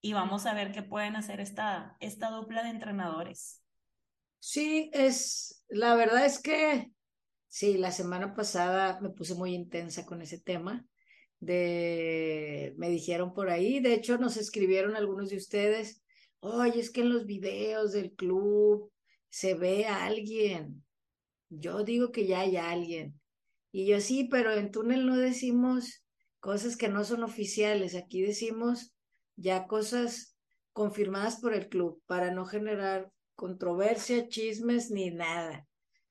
[0.00, 3.62] y vamos a ver qué pueden hacer esta, esta dupla de entrenadores.
[4.38, 6.92] Sí, es, la verdad es que
[7.48, 10.84] sí, la semana pasada me puse muy intensa con ese tema.
[11.54, 16.02] Me dijeron por ahí, de hecho nos escribieron algunos de ustedes,
[16.40, 18.90] oye, es que en los videos del club
[19.28, 20.84] se ve a alguien.
[21.48, 23.20] Yo digo que ya hay alguien.
[23.72, 26.04] Y yo sí, pero en túnel no decimos
[26.40, 28.94] cosas que no son oficiales, aquí decimos
[29.36, 30.36] ya cosas
[30.72, 35.66] confirmadas por el club para no generar controversia, chismes ni nada.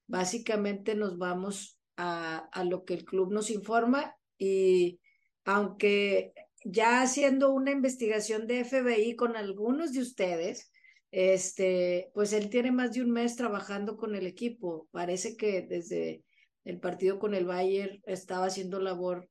[0.08, 5.00] Básicamente nos vamos a, a lo que el club nos informa y
[5.46, 10.72] aunque ya haciendo una investigación de FBI con algunos de ustedes,
[11.12, 14.88] este, pues él tiene más de un mes trabajando con el equipo.
[14.92, 16.24] Parece que desde
[16.66, 19.30] el partido con el Bayern estaba haciendo labor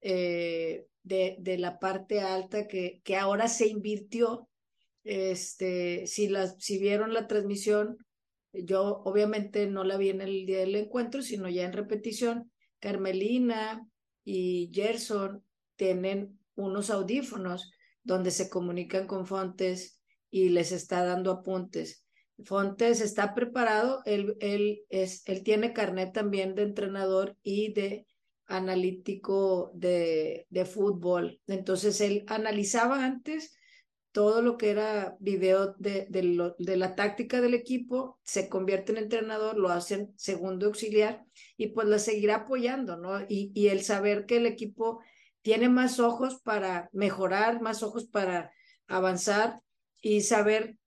[0.00, 4.48] eh, de, de, la parte alta que, que ahora se invirtió
[5.02, 7.98] este, si, las, si vieron la transmisión,
[8.52, 12.50] yo obviamente no la vi en el día del encuentro, sino ya en repetición.
[12.78, 13.86] Carmelina
[14.24, 15.42] y Gerson
[15.76, 17.70] tienen unos audífonos
[18.02, 22.04] donde se comunican con Fontes y les está dando apuntes.
[22.44, 28.06] Fontes está preparado, él, él, es, él tiene carnet también de entrenador y de
[28.46, 31.40] analítico de, de fútbol.
[31.46, 33.56] Entonces él analizaba antes
[34.14, 39.56] todo lo que era video de, de, la táctica del equipo, se convierte en entrenador,
[39.58, 41.24] lo hacen segundo auxiliar
[41.56, 43.20] y pues lo seguirá apoyando, ¿no?
[43.22, 45.00] Y, y el saber que el equipo
[45.44, 48.50] tiene más ojos para mejorar, más ojos para
[48.86, 49.60] avanzar
[50.00, 50.78] y saber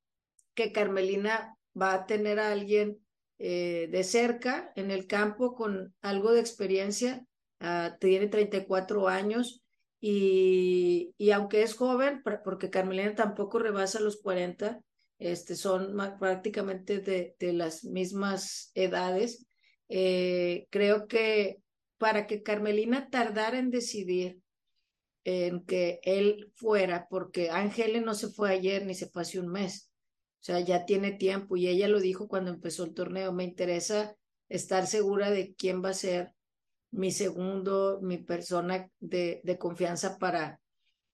[0.56, 2.98] que Carmelina va a tener a alguien
[3.38, 7.24] eh, de cerca en el campo con algo de experiencia.
[7.60, 9.64] Uh, tiene 34 años
[10.00, 14.80] y, y, aunque es joven, porque Carmelina tampoco rebasa los 40,
[15.20, 19.48] este, son prácticamente de, las mismas edades,
[19.90, 21.58] eh, creo que
[21.98, 24.40] para que Carmelina tardara en decidir
[25.30, 29.92] en que él fuera, porque Ángel no se fue ayer ni se fue un mes,
[30.40, 34.16] o sea, ya tiene tiempo y ella lo dijo cuando empezó el torneo, me interesa
[34.48, 36.32] estar segura de quién va a ser
[36.92, 40.62] mi segundo, mi persona de, de confianza para,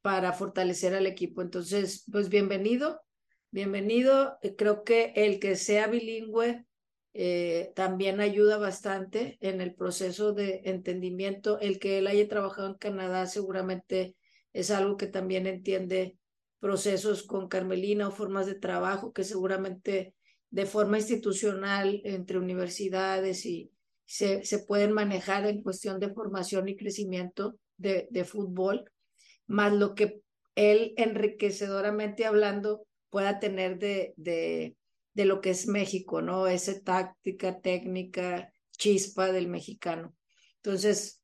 [0.04, 1.42] para fortalecer al equipo.
[1.42, 3.02] Entonces, pues bienvenido,
[3.50, 4.38] bienvenido.
[4.56, 6.68] Creo que el que sea bilingüe
[7.14, 11.60] eh, también ayuda bastante en el proceso de entendimiento.
[11.60, 14.16] El que él haya trabajado en Canadá seguramente
[14.52, 16.18] es algo que también entiende
[16.60, 20.16] procesos con Carmelina o formas de trabajo que seguramente
[20.50, 23.72] de forma institucional entre universidades y
[24.06, 28.86] se, se pueden manejar en cuestión de formación y crecimiento de, de fútbol,
[29.48, 30.22] más lo que
[30.56, 34.76] él enriquecedoramente hablando pueda tener de, de
[35.14, 36.48] de lo que es México, ¿no?
[36.48, 40.16] Esa táctica, técnica, chispa del mexicano.
[40.58, 41.22] Entonces,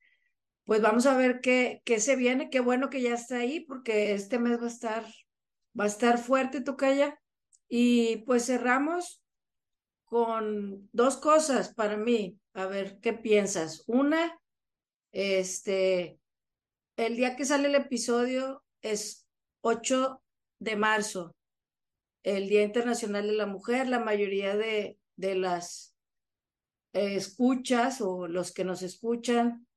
[0.63, 4.13] pues vamos a ver qué, qué se viene, qué bueno que ya está ahí, porque
[4.13, 5.03] este mes va a estar,
[5.79, 7.19] va a estar fuerte, Tocaya.
[7.67, 9.21] Y pues cerramos
[10.05, 12.39] con dos cosas para mí.
[12.53, 13.83] A ver, ¿qué piensas?
[13.87, 14.39] Una,
[15.11, 16.19] este,
[16.97, 19.27] el día que sale el episodio es
[19.61, 20.21] 8
[20.59, 21.35] de marzo
[22.35, 25.95] el Día Internacional de la Mujer, la mayoría de, de las
[26.93, 29.67] escuchas o los que nos escuchan,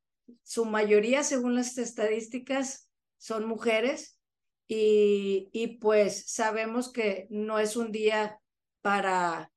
[0.43, 4.19] su mayoría, según las estadísticas, son mujeres
[4.67, 8.39] y, y pues sabemos que no es un día
[8.81, 9.53] para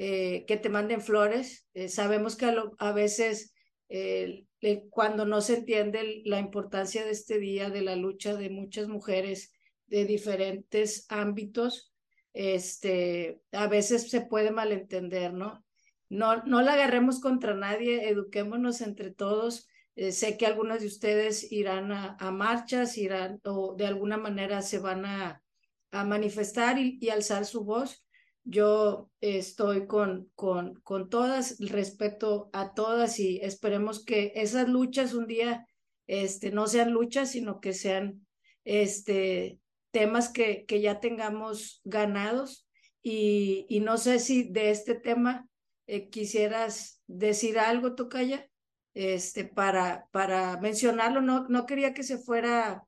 [0.00, 1.66] eh, que te manden flores.
[1.74, 3.52] Eh, sabemos que a, veces
[3.88, 4.46] eh,
[4.90, 9.52] cuando no se entiende la importancia de este día, de la lucha de muchas mujeres
[9.86, 11.92] de diferentes ámbitos,
[12.32, 15.64] este, a veces se puede malentender, ¿no?
[16.08, 19.68] No, no la agarremos contra nadie, eduquémonos entre todos.
[19.96, 24.78] Eh, sé que algunos de ustedes irán a, marchas, irán o de alguna manera se
[24.78, 25.42] van a,
[25.90, 28.04] a manifestar y, y, alzar su voz.
[28.44, 35.26] Yo estoy con, con, con todas, respeto a todas y esperemos que esas luchas un
[35.26, 35.66] día
[36.06, 38.26] este, no sean luchas, sino que sean
[38.64, 39.60] este,
[39.98, 42.68] temas que, que ya tengamos ganados
[43.02, 45.48] y, y, no sé si de este tema
[45.88, 48.48] eh, quisieras decir algo, Tocaya,
[48.94, 51.20] este, para, para mencionarlo.
[51.20, 52.84] No, no quería que se fuera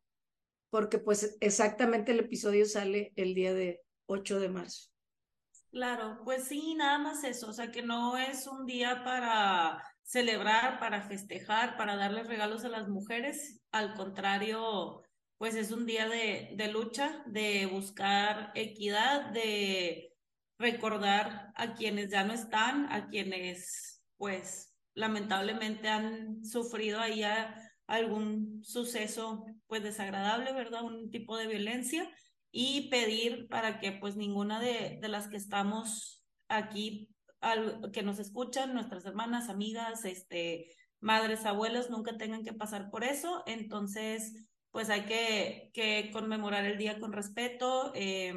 [0.70, 4.88] porque pues exactamente el episodio sale el día de 8 de marzo.
[5.72, 10.78] Claro, pues sí, nada más eso, o sea que no es un día para celebrar,
[10.78, 15.02] para festejar, para darles regalos a las mujeres, al contrario,
[15.40, 20.14] pues es un día de, de lucha, de buscar equidad, de
[20.58, 27.22] recordar a quienes ya no están, a quienes pues lamentablemente han sufrido ahí
[27.86, 30.84] algún suceso pues desagradable, ¿verdad?
[30.84, 32.06] Un tipo de violencia
[32.50, 37.08] y pedir para que pues ninguna de, de las que estamos aquí,
[37.40, 40.66] al, que nos escuchan, nuestras hermanas, amigas, este,
[41.00, 43.42] madres, abuelas, nunca tengan que pasar por eso.
[43.46, 44.34] Entonces,
[44.70, 47.92] pues hay que, conmemorar el día con respeto.
[47.94, 48.34] Eh,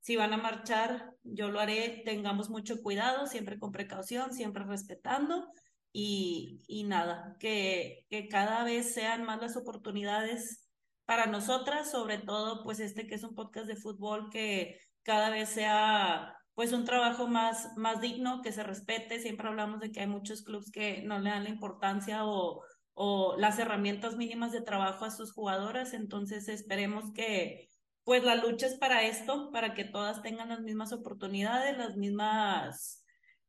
[0.00, 5.46] si van a marchar, yo lo haré, tengamos mucho cuidado, siempre con precaución, siempre respetando
[5.92, 10.68] y, nada, que, que cada vez sean más las oportunidades
[11.04, 15.48] para nosotras, sobre todo pues este que es un podcast de fútbol, que cada vez
[15.48, 19.18] sea pues un trabajo más, más digno, que se respete.
[19.18, 22.62] Siempre hablamos de que hay muchos clubes que no le dan la importancia o,
[23.02, 25.94] o las herramientas mínimas de trabajo a sus jugadoras.
[25.94, 27.70] Entonces esperemos que
[28.04, 33.02] pues la lucha es para esto, para que todas tengan las mismas oportunidades, las mismas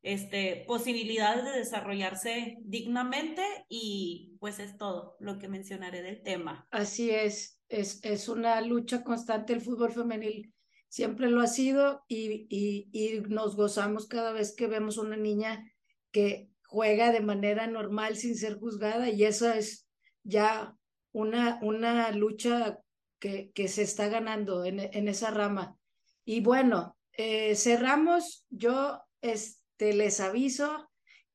[0.04, 6.66] este, posibilidades de desarrollarse dignamente y pues es todo lo que mencionaré del tema.
[6.72, 10.54] Así es, es, es una lucha constante el fútbol femenil.
[10.88, 15.70] Siempre lo ha sido y, y, y nos gozamos cada vez que vemos una niña
[16.14, 19.88] que juega de manera normal sin ser juzgada y esa es
[20.24, 20.76] ya
[21.12, 22.80] una, una lucha
[23.20, 25.78] que, que se está ganando en, en esa rama.
[26.24, 30.90] Y bueno, eh, cerramos, yo este, les aviso,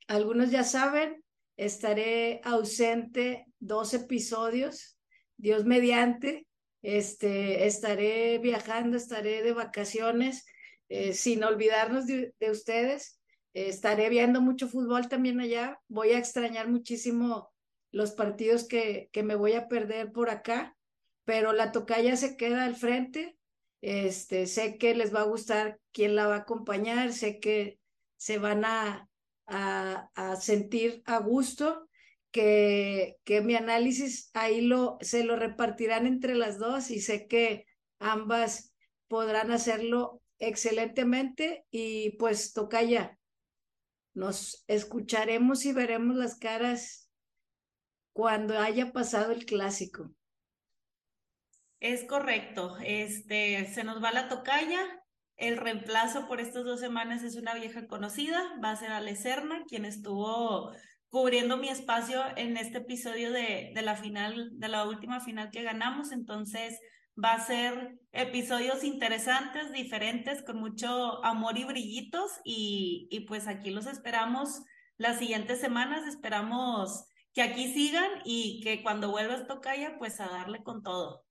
[0.09, 1.23] algunos ya saben,
[1.57, 4.97] estaré ausente dos episodios
[5.37, 6.47] Dios mediante,
[6.83, 10.47] este, estaré viajando, estaré de vacaciones,
[10.89, 13.21] eh, sin olvidarnos de, ustedes.
[13.65, 15.81] Estaré viendo mucho fútbol también allá.
[15.89, 17.53] Voy a extrañar muchísimo
[17.91, 20.77] los partidos que, que me voy a perder por acá,
[21.24, 23.39] pero la tocaya se queda al frente.
[23.81, 27.78] Este, sé que les va a gustar quién la va a acompañar, sé que
[28.16, 29.09] se van a,
[29.47, 31.89] a, a sentir a gusto
[32.31, 37.65] que, que mi análisis ahí lo, se lo repartirán entre las dos y sé que
[37.99, 38.74] ambas
[39.09, 43.19] podrán hacerlo excelentemente y pues toca ya.
[44.16, 47.10] Nos escucharemos y veremos las caras
[48.14, 50.10] cuando haya pasado el clásico.
[51.80, 52.78] Es correcto.
[52.82, 54.80] Este, se nos va la tocaya.
[55.36, 59.64] El reemplazo por estas dos semanas es una vieja conocida, va a ser Ale Serna,
[59.68, 60.72] quien estuvo
[61.10, 65.62] cubriendo mi espacio en este episodio de, de la final, de la última final que
[65.62, 66.10] ganamos.
[66.10, 66.80] Entonces,
[67.22, 72.30] va a ser episodios interesantes, diferentes, con mucho amor y brillitos.
[72.44, 74.62] Y, y pues aquí los esperamos
[74.97, 76.06] las siguientes semanas.
[76.06, 81.24] Esperamos que aquí sigan y que cuando vuelvas Tocaya, pues a darle con todo.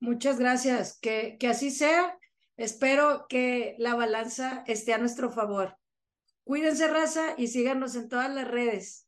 [0.00, 0.98] Muchas gracias.
[1.00, 2.18] Que, que así sea.
[2.56, 5.78] Espero que la balanza esté a nuestro favor.
[6.44, 9.06] Cuídense, raza, y síganos en todas las redes.